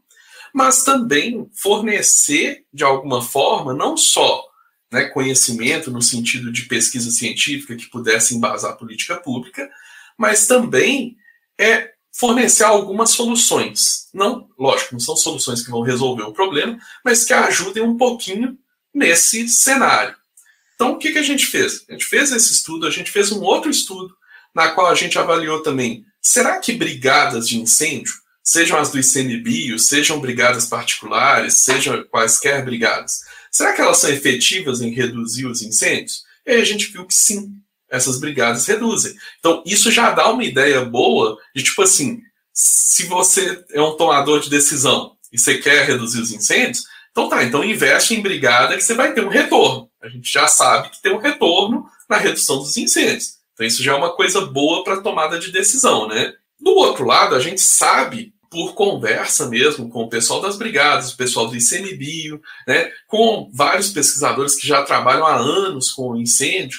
mas 0.54 0.84
também 0.84 1.50
fornecer, 1.52 2.64
de 2.72 2.84
alguma 2.84 3.22
forma, 3.22 3.74
não 3.74 3.96
só 3.96 4.40
né, 4.88 5.06
conhecimento 5.06 5.90
no 5.90 6.00
sentido 6.00 6.52
de 6.52 6.66
pesquisa 6.66 7.10
científica 7.10 7.74
que 7.74 7.90
pudesse 7.90 8.36
embasar 8.36 8.70
a 8.70 8.76
política 8.76 9.16
pública, 9.16 9.68
mas 10.16 10.46
também 10.46 11.16
é 11.58 11.93
fornecer 12.14 12.62
algumas 12.62 13.10
soluções. 13.10 14.08
Não, 14.14 14.48
lógico, 14.58 14.92
não 14.92 15.00
são 15.00 15.16
soluções 15.16 15.62
que 15.62 15.70
vão 15.70 15.82
resolver 15.82 16.22
o 16.22 16.32
problema, 16.32 16.78
mas 17.04 17.24
que 17.24 17.32
ajudem 17.32 17.82
um 17.82 17.96
pouquinho 17.96 18.56
nesse 18.94 19.48
cenário. 19.48 20.14
Então, 20.74 20.92
o 20.92 20.98
que, 20.98 21.12
que 21.12 21.18
a 21.18 21.22
gente 21.22 21.46
fez? 21.46 21.84
A 21.88 21.92
gente 21.92 22.04
fez 22.04 22.30
esse 22.30 22.52
estudo, 22.52 22.86
a 22.86 22.90
gente 22.90 23.10
fez 23.10 23.32
um 23.32 23.42
outro 23.42 23.70
estudo, 23.70 24.14
na 24.54 24.68
qual 24.68 24.86
a 24.86 24.94
gente 24.94 25.18
avaliou 25.18 25.62
também: 25.62 26.04
será 26.22 26.58
que 26.58 26.72
brigadas 26.72 27.48
de 27.48 27.60
incêndio, 27.60 28.12
sejam 28.42 28.78
as 28.78 28.90
do 28.90 28.98
ICMBio, 28.98 29.78
sejam 29.78 30.20
brigadas 30.20 30.66
particulares, 30.66 31.58
sejam 31.58 32.04
quaisquer 32.04 32.64
brigadas, 32.64 33.22
será 33.50 33.72
que 33.72 33.80
elas 33.80 33.98
são 33.98 34.10
efetivas 34.10 34.80
em 34.80 34.92
reduzir 34.92 35.46
os 35.46 35.62
incêndios? 35.62 36.22
E 36.46 36.52
aí 36.52 36.60
a 36.60 36.64
gente 36.64 36.92
viu 36.92 37.06
que 37.06 37.14
sim, 37.14 37.56
essas 37.94 38.18
brigadas 38.18 38.66
reduzem. 38.66 39.14
Então, 39.38 39.62
isso 39.64 39.90
já 39.90 40.10
dá 40.10 40.30
uma 40.30 40.44
ideia 40.44 40.84
boa 40.84 41.38
de, 41.54 41.62
tipo 41.62 41.82
assim, 41.82 42.20
se 42.52 43.06
você 43.06 43.64
é 43.70 43.80
um 43.80 43.96
tomador 43.96 44.40
de 44.40 44.50
decisão 44.50 45.12
e 45.32 45.38
você 45.38 45.58
quer 45.58 45.86
reduzir 45.86 46.20
os 46.20 46.32
incêndios, 46.32 46.84
então 47.10 47.28
tá, 47.28 47.44
então 47.44 47.62
investe 47.62 48.14
em 48.14 48.20
brigada 48.20 48.76
que 48.76 48.82
você 48.82 48.94
vai 48.94 49.12
ter 49.12 49.24
um 49.24 49.28
retorno. 49.28 49.88
A 50.02 50.08
gente 50.08 50.30
já 50.30 50.48
sabe 50.48 50.90
que 50.90 51.00
tem 51.00 51.12
um 51.12 51.20
retorno 51.20 51.86
na 52.08 52.16
redução 52.16 52.58
dos 52.58 52.76
incêndios. 52.76 53.36
Então 53.52 53.64
isso 53.64 53.82
já 53.82 53.92
é 53.92 53.96
uma 53.96 54.14
coisa 54.14 54.40
boa 54.40 54.82
para 54.82 55.00
tomada 55.00 55.38
de 55.38 55.52
decisão, 55.52 56.08
né? 56.08 56.34
Do 56.60 56.72
outro 56.72 57.04
lado, 57.04 57.34
a 57.34 57.40
gente 57.40 57.60
sabe, 57.60 58.34
por 58.50 58.74
conversa 58.74 59.48
mesmo 59.48 59.88
com 59.88 60.02
o 60.02 60.08
pessoal 60.08 60.40
das 60.40 60.56
brigadas, 60.56 61.12
o 61.12 61.16
pessoal 61.16 61.46
do 61.46 61.56
ICMBio, 61.56 62.40
né, 62.66 62.90
com 63.06 63.50
vários 63.52 63.90
pesquisadores 63.90 64.54
que 64.54 64.66
já 64.66 64.82
trabalham 64.82 65.26
há 65.26 65.36
anos 65.36 65.90
com 65.90 66.16
incêndio, 66.16 66.78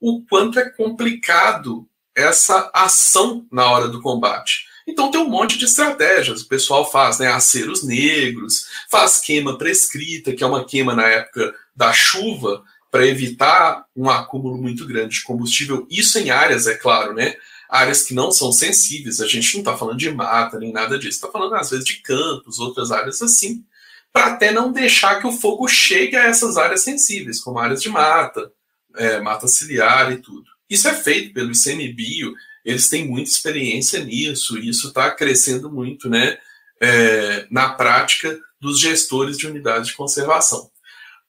o 0.00 0.22
quanto 0.28 0.58
é 0.58 0.68
complicado 0.68 1.86
essa 2.14 2.70
ação 2.72 3.46
na 3.52 3.70
hora 3.70 3.88
do 3.88 4.00
combate. 4.00 4.66
Então 4.86 5.10
tem 5.10 5.20
um 5.20 5.28
monte 5.28 5.58
de 5.58 5.64
estratégias. 5.64 6.42
O 6.42 6.48
pessoal 6.48 6.88
faz 6.90 7.18
né, 7.18 7.26
aceros 7.26 7.82
negros, 7.82 8.66
faz 8.88 9.18
queima 9.18 9.58
prescrita, 9.58 10.32
que 10.32 10.44
é 10.44 10.46
uma 10.46 10.64
queima 10.64 10.94
na 10.94 11.06
época 11.08 11.54
da 11.74 11.92
chuva, 11.92 12.62
para 12.90 13.06
evitar 13.06 13.84
um 13.94 14.08
acúmulo 14.08 14.56
muito 14.56 14.86
grande 14.86 15.16
de 15.16 15.22
combustível. 15.24 15.86
Isso 15.90 16.18
em 16.18 16.30
áreas, 16.30 16.66
é 16.66 16.74
claro, 16.74 17.12
né? 17.12 17.34
Áreas 17.68 18.02
que 18.02 18.14
não 18.14 18.30
são 18.30 18.52
sensíveis. 18.52 19.20
A 19.20 19.26
gente 19.26 19.52
não 19.54 19.60
está 19.60 19.76
falando 19.76 19.98
de 19.98 20.10
mata 20.10 20.58
nem 20.58 20.72
nada 20.72 20.98
disso. 20.98 21.16
Está 21.16 21.28
falando, 21.28 21.54
às 21.56 21.70
vezes, 21.70 21.84
de 21.84 21.96
campos, 21.96 22.60
outras 22.60 22.92
áreas 22.92 23.20
assim, 23.20 23.64
para 24.12 24.26
até 24.28 24.52
não 24.52 24.72
deixar 24.72 25.20
que 25.20 25.26
o 25.26 25.32
fogo 25.32 25.68
chegue 25.68 26.16
a 26.16 26.24
essas 26.24 26.56
áreas 26.56 26.82
sensíveis, 26.82 27.40
como 27.40 27.58
áreas 27.58 27.82
de 27.82 27.90
mata, 27.90 28.50
é, 28.96 29.20
mata 29.20 29.46
ciliar 29.48 30.12
e 30.12 30.18
tudo. 30.18 30.44
Isso 30.68 30.88
é 30.88 30.94
feito 30.94 31.32
pelo 31.32 31.52
ICMBio, 31.52 32.34
eles 32.64 32.88
têm 32.88 33.06
muita 33.06 33.30
experiência 33.30 34.02
nisso, 34.04 34.58
e 34.58 34.68
isso 34.68 34.88
está 34.88 35.10
crescendo 35.10 35.70
muito 35.70 36.08
né, 36.08 36.36
é, 36.80 37.46
na 37.50 37.70
prática 37.70 38.38
dos 38.60 38.80
gestores 38.80 39.36
de 39.36 39.46
unidades 39.46 39.88
de 39.88 39.96
conservação. 39.96 40.70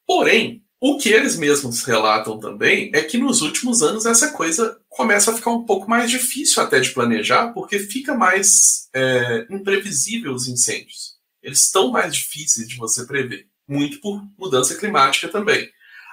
Porém, 0.05 0.63
o 0.79 0.97
que 0.97 1.09
eles 1.09 1.35
mesmos 1.35 1.83
relatam 1.83 2.39
também 2.39 2.91
é 2.93 3.01
que 3.01 3.17
nos 3.17 3.41
últimos 3.41 3.81
anos 3.81 4.05
essa 4.05 4.31
coisa 4.31 4.79
começa 4.89 5.31
a 5.31 5.35
ficar 5.35 5.51
um 5.51 5.65
pouco 5.65 5.89
mais 5.89 6.09
difícil 6.09 6.61
até 6.61 6.79
de 6.79 6.91
planejar, 6.91 7.49
porque 7.49 7.79
fica 7.79 8.15
mais 8.15 8.87
é, 8.93 9.45
imprevisível 9.49 10.33
os 10.33 10.47
incêndios. 10.47 11.17
Eles 11.41 11.63
estão 11.63 11.91
mais 11.91 12.13
difíceis 12.13 12.67
de 12.67 12.77
você 12.77 13.05
prever, 13.05 13.47
muito 13.67 13.99
por 14.01 14.23
mudança 14.37 14.75
climática 14.75 15.27
também. 15.27 15.67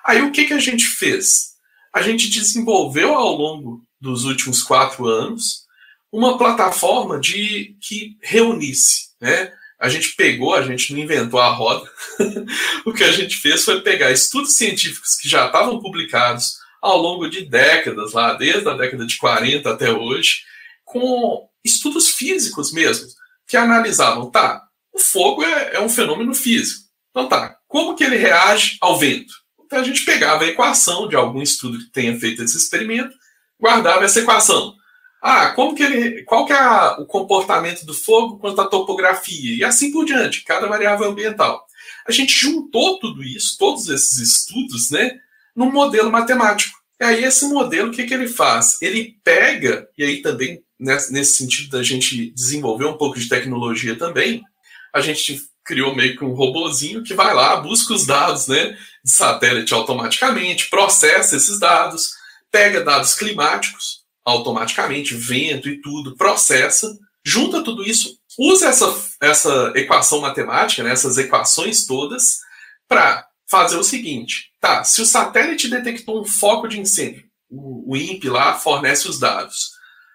Aí 0.05 0.23
o 0.23 0.31
que, 0.31 0.45
que 0.45 0.53
a 0.53 0.59
gente 0.59 0.85
fez? 0.85 1.55
A 1.93 2.03
gente 2.03 2.29
desenvolveu 2.29 3.15
ao 3.15 3.35
longo 3.35 3.85
dos 4.01 4.25
últimos 4.25 4.63
quatro 4.63 5.07
anos 5.07 5.65
uma 6.13 6.39
plataforma 6.39 7.19
de 7.19 7.77
que 7.81 8.17
reunisse, 8.23 9.09
né? 9.21 9.53
A 9.81 9.89
gente 9.89 10.15
pegou, 10.15 10.55
a 10.55 10.63
gente 10.63 10.93
não 10.93 11.01
inventou 11.01 11.41
a 11.41 11.53
roda. 11.53 11.91
o 12.87 12.93
que 12.93 13.03
a 13.03 13.13
gente 13.13 13.37
fez 13.37 13.65
foi 13.65 13.81
pegar 13.81 14.11
estudos 14.11 14.55
científicos 14.55 15.17
que 15.17 15.29
já 15.29 15.47
estavam 15.47 15.81
publicados 15.81 16.55
ao 16.81 16.99
longo 16.99 17.29
de 17.29 17.47
décadas, 17.47 18.13
lá 18.13 18.35
desde 18.35 18.69
a 18.69 18.75
década 18.75 19.07
de 19.07 19.17
40 19.17 19.71
até 19.71 19.91
hoje, 19.91 20.43
com 20.85 21.49
estudos 21.65 22.11
físicos 22.11 22.73
mesmo, 22.73 23.09
que 23.49 23.57
analisavam, 23.57 24.31
tá, 24.31 24.63
o 24.93 24.99
fogo 24.99 25.43
é, 25.43 25.77
é 25.77 25.81
um 25.81 25.89
fenômeno 25.89 26.35
físico. 26.35 26.85
Então 27.11 27.29
tá, 27.29 27.57
como 27.67 27.95
que 27.95 28.05
ele 28.05 28.17
reage 28.17 28.77
ao 28.81 28.99
vento? 28.99 29.44
Então 29.75 29.83
a 29.83 29.87
gente 29.87 30.05
pegava 30.05 30.45
a 30.45 30.47
equação 30.47 31.09
de 31.09 31.17
algum 31.17 31.43
estudo 31.43 31.81
que 31.81 31.91
tenha 31.91 32.17
feito 32.17 32.45
esse 32.45 32.57
experimento, 32.57 33.13
guardava 33.61 34.05
essa 34.05 34.21
equação. 34.21 34.73
Ah, 35.21 35.51
como 35.51 35.75
que 35.75 35.83
ele, 35.83 36.23
qual 36.23 36.47
que 36.47 36.53
é 36.53 36.57
a, 36.57 36.97
o 37.01 37.07
comportamento 37.07 37.85
do 37.85 37.93
fogo 37.93 38.39
quanto 38.39 38.61
à 38.61 38.69
topografia 38.69 39.57
e 39.57 39.65
assim 39.65 39.91
por 39.91 40.05
diante, 40.05 40.45
cada 40.45 40.69
variável 40.69 41.09
ambiental. 41.09 41.67
A 42.07 42.13
gente 42.13 42.39
juntou 42.39 43.01
tudo 43.01 43.25
isso, 43.25 43.57
todos 43.59 43.89
esses 43.89 44.17
estudos, 44.19 44.93
né, 44.93 45.19
num 45.57 45.73
modelo 45.73 46.09
matemático. 46.09 46.79
E 47.01 47.05
aí 47.05 47.25
esse 47.25 47.45
modelo, 47.49 47.89
o 47.89 47.93
que, 47.93 48.05
que 48.05 48.15
ele 48.15 48.29
faz? 48.29 48.81
Ele 48.81 49.19
pega, 49.25 49.89
e 49.99 50.05
aí 50.05 50.23
também 50.23 50.63
nesse 50.79 51.35
sentido 51.35 51.71
da 51.71 51.83
gente 51.83 52.31
desenvolver 52.31 52.85
um 52.85 52.97
pouco 52.97 53.19
de 53.19 53.29
tecnologia 53.29 53.99
também, 53.99 54.41
a 54.93 55.01
gente 55.01 55.43
criou 55.65 55.95
meio 55.95 56.17
que 56.17 56.25
um 56.25 56.33
robozinho 56.33 57.03
que 57.03 57.15
vai 57.15 57.35
lá, 57.35 57.57
busca 57.57 57.95
os 57.95 58.07
dados 58.07 58.47
né, 58.47 58.77
de 59.05 59.11
satélite 59.11 59.73
automaticamente, 59.73 60.69
processa 60.69 61.37
esses 61.37 61.59
dados, 61.59 62.11
pega 62.51 62.85
dados 62.85 63.15
climáticos, 63.15 64.05
automaticamente, 64.25 65.15
vento 65.15 65.69
e 65.69 65.81
tudo, 65.81 66.17
processa, 66.17 66.97
junta 67.25 67.65
tudo 67.65 67.83
isso, 67.83 68.19
usa 68.39 68.69
essa, 68.69 68.95
essa 69.21 69.73
equação 69.75 70.21
matemática, 70.21 70.83
né, 70.83 70.93
essas 70.93 71.17
equações 71.19 71.87
todas, 71.87 72.39
para 72.87 73.27
fazer 73.51 73.77
o 73.77 73.85
seguinte: 73.85 74.53
tá, 74.61 74.85
se 74.85 75.01
o 75.01 75.07
satélite 75.07 75.69
detectou 75.69 76.21
um 76.21 76.25
foco 76.25 76.69
de 76.69 76.79
incêndio, 76.79 77.25
o, 77.49 77.93
o 77.93 77.97
INPE 77.97 78.29
lá 78.29 78.55
fornece 78.55 79.09
os 79.09 79.19
dados. 79.19 79.73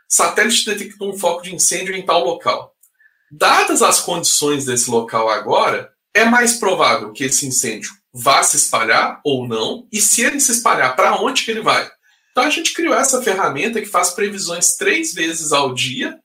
Satélite 0.07 0.65
detectou 0.65 1.13
um 1.13 1.17
foco 1.17 1.43
de 1.43 1.53
incêndio 1.53 1.95
em 1.95 2.03
tal 2.03 2.23
local. 2.23 2.75
Dadas 3.31 3.81
as 3.81 3.99
condições 3.99 4.65
desse 4.65 4.89
local 4.89 5.29
agora, 5.29 5.91
é 6.13 6.25
mais 6.25 6.57
provável 6.57 7.11
que 7.11 7.23
esse 7.23 7.45
incêndio 7.45 7.91
vá 8.13 8.41
se 8.43 8.57
espalhar 8.57 9.21
ou 9.23 9.47
não, 9.47 9.87
e 9.91 10.01
se 10.01 10.21
ele 10.21 10.39
se 10.39 10.51
espalhar, 10.51 10.95
para 10.95 11.21
onde 11.21 11.43
que 11.43 11.51
ele 11.51 11.61
vai? 11.61 11.89
Então 12.31 12.43
a 12.43 12.49
gente 12.49 12.73
criou 12.73 12.93
essa 12.93 13.21
ferramenta 13.21 13.81
que 13.81 13.87
faz 13.87 14.11
previsões 14.11 14.75
três 14.75 15.13
vezes 15.13 15.51
ao 15.51 15.73
dia 15.73 16.17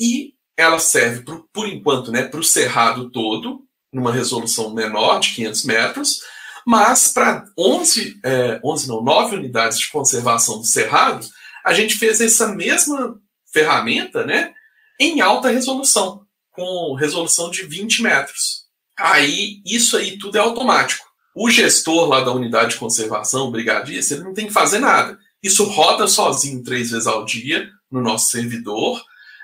e 0.00 0.34
ela 0.56 0.78
serve, 0.78 1.24
pro, 1.24 1.48
por 1.52 1.68
enquanto, 1.68 2.12
né, 2.12 2.24
para 2.24 2.40
o 2.40 2.44
cerrado 2.44 3.10
todo, 3.10 3.64
numa 3.92 4.12
resolução 4.12 4.72
menor 4.72 5.20
de 5.20 5.34
500 5.34 5.64
metros, 5.64 6.20
mas 6.66 7.12
para 7.12 7.44
11, 7.58 8.20
é, 8.24 8.60
11 8.64 8.88
não, 8.88 9.02
9 9.02 9.36
unidades 9.36 9.78
de 9.78 9.90
conservação 9.90 10.58
do 10.58 10.64
cerrado, 10.64 11.26
a 11.64 11.72
gente 11.72 11.96
fez 11.96 12.20
essa 12.20 12.48
mesma 12.48 13.18
ferramenta 13.52 14.24
né, 14.24 14.52
em 14.98 15.20
alta 15.20 15.48
resolução, 15.48 16.23
com 16.54 16.94
resolução 16.94 17.50
de 17.50 17.64
20 17.64 18.02
metros. 18.02 18.64
Aí, 18.96 19.60
isso 19.66 19.96
aí 19.96 20.16
tudo 20.18 20.38
é 20.38 20.40
automático. 20.40 21.04
O 21.34 21.50
gestor 21.50 22.08
lá 22.08 22.20
da 22.20 22.32
unidade 22.32 22.70
de 22.70 22.78
conservação, 22.78 23.48
o 23.48 23.50
brigadista, 23.50 24.14
ele 24.14 24.22
não 24.22 24.32
tem 24.32 24.46
que 24.46 24.52
fazer 24.52 24.78
nada. 24.78 25.18
Isso 25.42 25.64
roda 25.64 26.06
sozinho 26.06 26.62
três 26.62 26.90
vezes 26.90 27.06
ao 27.06 27.24
dia 27.24 27.68
no 27.90 28.00
nosso 28.00 28.30
servidor 28.30 29.02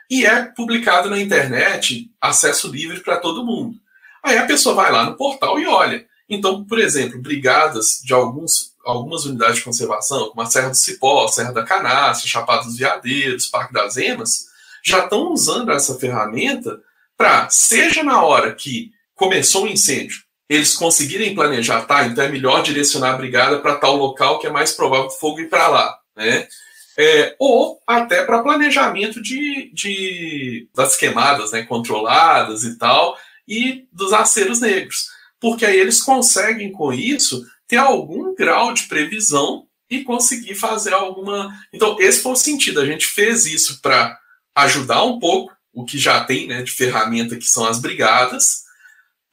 e 0.09 0.25
é 0.25 0.43
publicado 0.43 1.11
na 1.11 1.21
internet, 1.21 2.11
acesso 2.21 2.69
livre 2.69 3.01
para 3.01 3.19
todo 3.19 3.45
mundo. 3.45 3.77
Aí 4.23 4.39
a 4.39 4.47
pessoa 4.47 4.75
vai 4.75 4.91
lá 4.91 5.05
no 5.05 5.17
portal 5.17 5.59
e 5.59 5.67
olha. 5.67 6.07
Então, 6.29 6.65
por 6.65 6.79
exemplo, 6.79 7.21
brigadas 7.21 8.01
de 8.05 8.15
alguns, 8.15 8.73
algumas 8.85 9.25
unidades 9.25 9.57
de 9.57 9.65
conservação, 9.65 10.29
como 10.29 10.43
a 10.43 10.47
Serra 10.47 10.71
do 10.71 10.77
Cipó, 10.77 11.27
Serra 11.27 11.53
da 11.53 11.65
Canastra, 11.65 12.29
Chapada 12.29 12.65
dos 12.65 12.77
Veadeiros, 12.77 13.49
Parque 13.49 13.73
das 13.73 13.97
Emas, 13.97 14.47
já 14.85 15.01
estão 15.01 15.33
usando 15.33 15.73
essa 15.73 15.99
ferramenta 15.99 16.81
para, 17.21 17.51
seja 17.51 18.03
na 18.03 18.25
hora 18.25 18.55
que 18.55 18.93
começou 19.15 19.65
o 19.65 19.69
incêndio, 19.69 20.17
eles 20.49 20.75
conseguirem 20.75 21.35
planejar, 21.35 21.83
tá? 21.83 22.07
Então 22.07 22.25
é 22.25 22.31
melhor 22.31 22.63
direcionar 22.63 23.11
a 23.11 23.17
brigada 23.19 23.59
para 23.59 23.77
tal 23.77 23.95
local 23.95 24.39
que 24.39 24.47
é 24.47 24.51
mais 24.51 24.73
provável 24.73 25.09
o 25.09 25.11
fogo 25.11 25.39
ir 25.39 25.51
para 25.51 25.69
lá, 25.69 25.99
né? 26.17 26.49
É, 26.97 27.37
ou 27.39 27.79
até 27.87 28.25
para 28.25 28.43
planejamento 28.43 29.21
de, 29.21 29.71
de, 29.75 30.67
das 30.75 30.97
queimadas 30.97 31.53
né, 31.53 31.63
controladas 31.63 32.65
e 32.65 32.79
tal, 32.79 33.19
e 33.47 33.87
dos 33.93 34.15
aceros 34.15 34.61
negros. 34.61 35.11
Porque 35.39 35.67
aí 35.67 35.79
eles 35.79 36.01
conseguem, 36.01 36.73
com 36.73 36.91
isso, 36.91 37.45
ter 37.69 37.77
algum 37.77 38.35
grau 38.35 38.73
de 38.73 38.85
previsão 38.85 39.67
e 39.91 40.03
conseguir 40.05 40.55
fazer 40.55 40.95
alguma. 40.95 41.55
Então, 41.71 41.99
esse 42.01 42.23
foi 42.23 42.33
o 42.33 42.37
sentido. 42.37 42.81
A 42.81 42.87
gente 42.87 43.05
fez 43.05 43.45
isso 43.45 43.83
para 43.83 44.19
ajudar 44.55 45.05
um 45.05 45.19
pouco 45.19 45.53
o 45.73 45.85
que 45.85 45.99
já 45.99 46.25
tem 46.25 46.47
né, 46.47 46.63
de 46.63 46.73
ferramenta, 46.73 47.37
que 47.37 47.47
são 47.47 47.67
as 47.67 47.81
brigadas, 47.81 48.65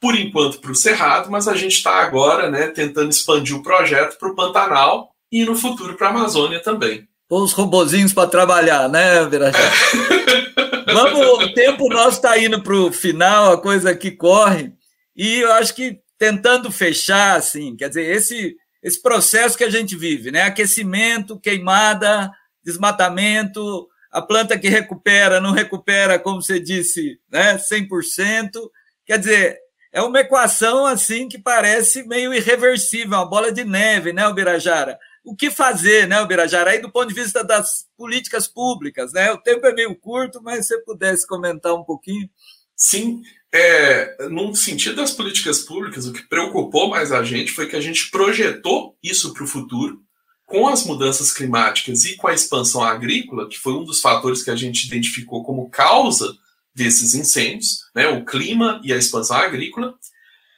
por 0.00 0.14
enquanto 0.14 0.60
para 0.60 0.70
o 0.70 0.76
Cerrado, 0.76 1.30
mas 1.30 1.48
a 1.48 1.56
gente 1.56 1.72
está 1.72 1.96
agora 1.96 2.50
né, 2.50 2.68
tentando 2.68 3.10
expandir 3.10 3.56
o 3.56 3.62
projeto 3.62 4.16
para 4.18 4.28
o 4.28 4.34
Pantanal 4.34 5.10
e 5.30 5.44
no 5.44 5.56
futuro 5.56 5.94
para 5.94 6.08
a 6.08 6.10
Amazônia 6.10 6.60
também. 6.60 7.08
Pôr 7.28 7.42
os 7.42 7.52
robozinhos 7.52 8.12
para 8.12 8.28
trabalhar, 8.28 8.88
né, 8.88 9.24
Virajá? 9.26 9.58
É. 9.58 10.92
Vamos, 10.92 11.44
o 11.44 11.52
tempo 11.52 11.88
nosso 11.88 12.16
está 12.16 12.38
indo 12.38 12.62
para 12.62 12.74
o 12.74 12.92
final, 12.92 13.52
a 13.52 13.60
coisa 13.60 13.94
que 13.94 14.10
corre, 14.10 14.72
e 15.14 15.40
eu 15.40 15.52
acho 15.52 15.74
que 15.74 16.00
tentando 16.16 16.72
fechar, 16.72 17.36
assim, 17.36 17.76
quer 17.76 17.88
dizer, 17.88 18.10
esse, 18.10 18.56
esse 18.82 19.00
processo 19.02 19.56
que 19.56 19.64
a 19.64 19.70
gente 19.70 19.96
vive, 19.96 20.30
né? 20.30 20.42
Aquecimento, 20.42 21.38
queimada, 21.38 22.30
desmatamento, 22.64 23.88
a 24.10 24.22
planta 24.22 24.58
que 24.58 24.68
recupera, 24.68 25.40
não 25.40 25.52
recupera, 25.52 26.18
como 26.18 26.42
você 26.42 26.58
disse, 26.58 27.20
né, 27.30 27.58
100%. 27.58 28.70
Quer 29.04 29.18
dizer, 29.18 29.58
é 29.92 30.02
uma 30.02 30.20
equação 30.20 30.86
assim 30.86 31.28
que 31.28 31.38
parece 31.38 32.06
meio 32.06 32.32
irreversível, 32.32 33.18
uma 33.18 33.28
bola 33.28 33.50
de 33.50 33.64
neve, 33.64 34.12
né, 34.12 34.26
Ubirajara? 34.28 34.98
O 35.24 35.34
que 35.34 35.50
fazer, 35.50 36.06
né, 36.06 36.20
Ubirajara? 36.20 36.70
Aí 36.70 36.80
do 36.80 36.90
ponto 36.90 37.08
de 37.08 37.14
vista 37.14 37.44
das 37.44 37.86
políticas 37.96 38.48
públicas, 38.48 39.12
né? 39.12 39.30
O 39.32 39.38
tempo 39.38 39.66
é 39.66 39.74
meio 39.74 39.94
curto, 39.94 40.40
mas 40.42 40.66
se 40.66 40.74
você 40.74 40.82
pudesse 40.82 41.26
comentar 41.26 41.74
um 41.74 41.84
pouquinho. 41.84 42.28
Sim, 42.74 43.22
é, 43.52 44.28
no 44.28 44.54
sentido 44.54 44.96
das 44.96 45.10
políticas 45.10 45.60
públicas, 45.60 46.06
o 46.06 46.12
que 46.12 46.26
preocupou 46.28 46.88
mais 46.88 47.12
a 47.12 47.22
gente 47.22 47.52
foi 47.52 47.66
que 47.66 47.76
a 47.76 47.80
gente 47.80 48.10
projetou 48.10 48.96
isso 49.02 49.32
para 49.32 49.44
o 49.44 49.48
futuro, 49.48 50.02
com 50.48 50.66
as 50.66 50.84
mudanças 50.84 51.30
climáticas 51.30 52.06
e 52.06 52.16
com 52.16 52.26
a 52.26 52.32
expansão 52.32 52.82
agrícola, 52.82 53.46
que 53.46 53.58
foi 53.58 53.74
um 53.74 53.84
dos 53.84 54.00
fatores 54.00 54.42
que 54.42 54.50
a 54.50 54.56
gente 54.56 54.86
identificou 54.86 55.44
como 55.44 55.68
causa 55.68 56.34
desses 56.74 57.14
incêndios, 57.14 57.82
né, 57.94 58.08
o 58.08 58.24
clima 58.24 58.80
e 58.82 58.90
a 58.90 58.96
expansão 58.96 59.36
agrícola. 59.36 59.94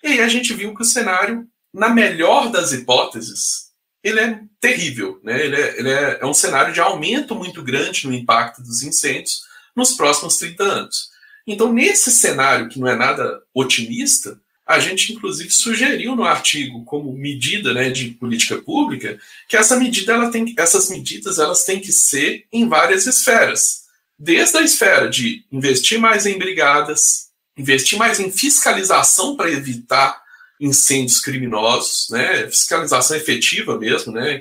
E 0.00 0.06
aí 0.06 0.20
a 0.20 0.28
gente 0.28 0.54
viu 0.54 0.72
que 0.76 0.82
o 0.82 0.86
cenário, 0.86 1.44
na 1.74 1.88
melhor 1.88 2.52
das 2.52 2.72
hipóteses, 2.72 3.70
ele 4.02 4.20
é 4.20 4.40
terrível, 4.60 5.20
né? 5.24 5.44
ele, 5.44 5.56
é, 5.56 5.78
ele 5.78 5.90
é, 5.90 6.18
é 6.22 6.26
um 6.26 6.32
cenário 6.32 6.72
de 6.72 6.80
aumento 6.80 7.34
muito 7.34 7.60
grande 7.60 8.06
no 8.06 8.14
impacto 8.14 8.62
dos 8.62 8.82
incêndios 8.84 9.40
nos 9.74 9.94
próximos 9.94 10.36
30 10.36 10.62
anos. 10.62 11.10
Então, 11.44 11.72
nesse 11.72 12.12
cenário 12.12 12.68
que 12.68 12.78
não 12.78 12.86
é 12.86 12.94
nada 12.94 13.42
otimista, 13.52 14.40
a 14.70 14.78
gente 14.78 15.12
inclusive 15.12 15.50
sugeriu 15.50 16.14
no 16.14 16.22
artigo 16.22 16.84
como 16.84 17.12
medida 17.12 17.74
né, 17.74 17.90
de 17.90 18.10
política 18.10 18.56
pública 18.62 19.18
que 19.48 19.56
essa 19.56 19.76
medida 19.76 20.12
ela 20.12 20.30
tem, 20.30 20.54
essas 20.56 20.88
medidas 20.88 21.40
elas 21.40 21.64
têm 21.64 21.80
que 21.80 21.90
ser 21.90 22.44
em 22.52 22.68
várias 22.68 23.04
esferas. 23.04 23.80
Desde 24.16 24.58
a 24.58 24.62
esfera 24.62 25.10
de 25.10 25.44
investir 25.50 25.98
mais 25.98 26.24
em 26.24 26.38
brigadas, 26.38 27.30
investir 27.58 27.98
mais 27.98 28.20
em 28.20 28.30
fiscalização 28.30 29.34
para 29.34 29.50
evitar 29.50 30.22
incêndios 30.60 31.18
criminosos, 31.18 32.06
né, 32.10 32.46
fiscalização 32.46 33.16
efetiva 33.16 33.76
mesmo, 33.76 34.12
né, 34.12 34.40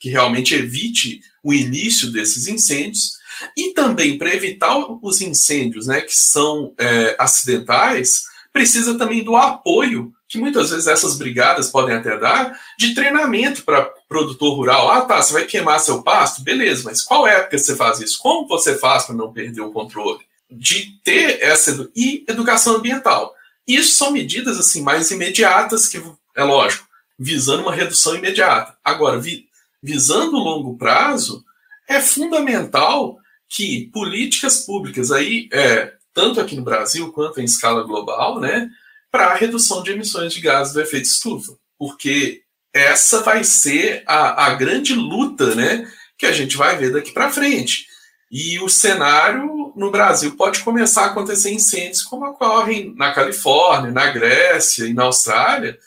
que 0.00 0.08
realmente 0.08 0.54
evite 0.54 1.20
o 1.42 1.52
início 1.52 2.10
desses 2.10 2.46
incêndios, 2.46 3.18
e 3.54 3.74
também 3.74 4.16
para 4.16 4.34
evitar 4.34 4.74
os 5.02 5.20
incêndios, 5.20 5.86
né, 5.86 6.00
que 6.00 6.16
são 6.16 6.72
é, 6.78 7.14
acidentais, 7.18 8.22
precisa 8.56 8.96
também 8.96 9.22
do 9.22 9.36
apoio 9.36 10.14
que 10.26 10.38
muitas 10.38 10.70
vezes 10.70 10.86
essas 10.86 11.18
brigadas 11.18 11.68
podem 11.68 11.94
até 11.94 12.18
dar 12.18 12.58
de 12.78 12.94
treinamento 12.94 13.62
para 13.62 13.84
produtor 14.08 14.56
rural. 14.56 14.90
Ah, 14.90 15.02
tá, 15.02 15.20
você 15.20 15.34
vai 15.34 15.44
queimar 15.44 15.78
seu 15.78 16.02
pasto? 16.02 16.42
Beleza, 16.42 16.82
mas 16.84 17.02
qual 17.02 17.26
época 17.26 17.58
você 17.58 17.76
faz 17.76 18.00
isso? 18.00 18.18
Como 18.18 18.48
você 18.48 18.78
faz 18.78 19.04
para 19.04 19.14
não 19.14 19.30
perder 19.30 19.60
o 19.60 19.70
controle? 19.70 20.20
De 20.50 20.98
ter 21.04 21.42
essa 21.42 21.70
edu 21.70 21.90
e 21.94 22.24
educação 22.26 22.76
ambiental. 22.76 23.34
Isso 23.68 23.94
são 23.94 24.10
medidas 24.10 24.58
assim 24.58 24.80
mais 24.80 25.10
imediatas 25.10 25.86
que 25.86 26.02
é 26.34 26.42
lógico, 26.42 26.88
visando 27.18 27.62
uma 27.62 27.74
redução 27.74 28.14
imediata. 28.14 28.74
Agora, 28.82 29.20
vi 29.20 29.46
visando 29.82 30.38
o 30.38 30.42
longo 30.42 30.78
prazo, 30.78 31.44
é 31.86 32.00
fundamental 32.00 33.18
que 33.48 33.90
políticas 33.92 34.64
públicas 34.64 35.12
aí 35.12 35.46
é, 35.52 35.92
tanto 36.16 36.40
aqui 36.40 36.56
no 36.56 36.62
Brasil 36.62 37.12
quanto 37.12 37.42
em 37.42 37.44
escala 37.44 37.82
global, 37.82 38.40
né, 38.40 38.70
para 39.10 39.26
a 39.26 39.34
redução 39.34 39.82
de 39.82 39.90
emissões 39.90 40.32
de 40.32 40.40
gases 40.40 40.72
do 40.72 40.80
efeito 40.80 41.04
estufa. 41.04 41.52
Porque 41.78 42.40
essa 42.72 43.20
vai 43.20 43.44
ser 43.44 44.02
a, 44.06 44.46
a 44.46 44.54
grande 44.54 44.94
luta 44.94 45.54
né, 45.54 45.86
que 46.16 46.24
a 46.24 46.32
gente 46.32 46.56
vai 46.56 46.78
ver 46.78 46.90
daqui 46.90 47.12
para 47.12 47.30
frente. 47.30 47.86
E 48.30 48.58
o 48.60 48.68
cenário 48.68 49.74
no 49.76 49.90
Brasil 49.90 50.34
pode 50.36 50.60
começar 50.60 51.02
a 51.02 51.06
acontecer 51.08 51.50
incêndios 51.50 52.02
como 52.02 52.24
ocorrem 52.24 52.94
na 52.96 53.12
Califórnia, 53.12 53.92
na 53.92 54.10
Grécia 54.10 54.86
e 54.86 54.94
na 54.94 55.04
Austrália, 55.04 55.78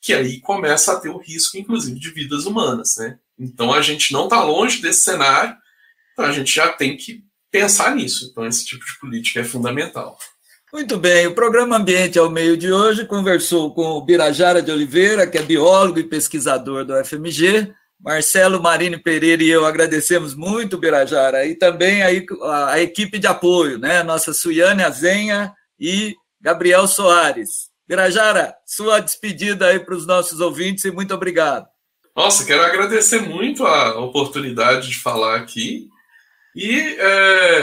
que 0.00 0.14
aí 0.14 0.40
começa 0.40 0.94
a 0.94 1.00
ter 1.00 1.10
o 1.10 1.18
risco, 1.18 1.58
inclusive, 1.58 2.00
de 2.00 2.10
vidas 2.10 2.46
humanas. 2.46 2.96
Né? 2.96 3.18
Então 3.38 3.70
a 3.70 3.82
gente 3.82 4.14
não 4.14 4.24
está 4.24 4.42
longe 4.42 4.80
desse 4.80 5.02
cenário, 5.02 5.54
então 6.14 6.24
a 6.24 6.32
gente 6.32 6.54
já 6.54 6.70
tem 6.70 6.96
que 6.96 7.22
pensar 7.54 7.94
nisso. 7.94 8.28
Então, 8.32 8.44
esse 8.44 8.66
tipo 8.66 8.84
de 8.84 8.98
política 8.98 9.38
é 9.38 9.44
fundamental. 9.44 10.18
Muito 10.72 10.98
bem, 10.98 11.28
o 11.28 11.34
programa 11.36 11.76
Ambiente 11.76 12.18
ao 12.18 12.28
Meio 12.28 12.56
de 12.56 12.72
hoje 12.72 13.06
conversou 13.06 13.72
com 13.72 13.92
o 13.92 14.04
Birajara 14.04 14.60
de 14.60 14.72
Oliveira, 14.72 15.24
que 15.24 15.38
é 15.38 15.42
biólogo 15.42 16.00
e 16.00 16.02
pesquisador 16.02 16.84
do 16.84 16.92
FMG, 17.04 17.72
Marcelo 18.00 18.60
Marini 18.60 18.98
Pereira 18.98 19.40
e 19.40 19.48
eu 19.48 19.64
agradecemos 19.64 20.34
muito, 20.34 20.76
Birajara, 20.76 21.46
e 21.46 21.54
também 21.54 22.02
aí 22.02 22.26
a, 22.42 22.72
a 22.72 22.80
equipe 22.80 23.20
de 23.20 23.28
apoio, 23.28 23.78
né? 23.78 24.02
Nossa 24.02 24.34
Suiane 24.34 24.82
Azenha 24.82 25.54
e 25.78 26.16
Gabriel 26.40 26.88
Soares. 26.88 27.70
Birajara, 27.86 28.52
sua 28.66 28.98
despedida 28.98 29.68
aí 29.68 29.78
para 29.78 29.94
os 29.94 30.08
nossos 30.08 30.40
ouvintes 30.40 30.84
e 30.84 30.90
muito 30.90 31.14
obrigado. 31.14 31.66
Nossa, 32.16 32.44
quero 32.44 32.62
agradecer 32.62 33.20
muito 33.20 33.64
a 33.64 34.00
oportunidade 34.00 34.88
de 34.88 34.98
falar 34.98 35.36
aqui 35.36 35.88
e 36.54 36.96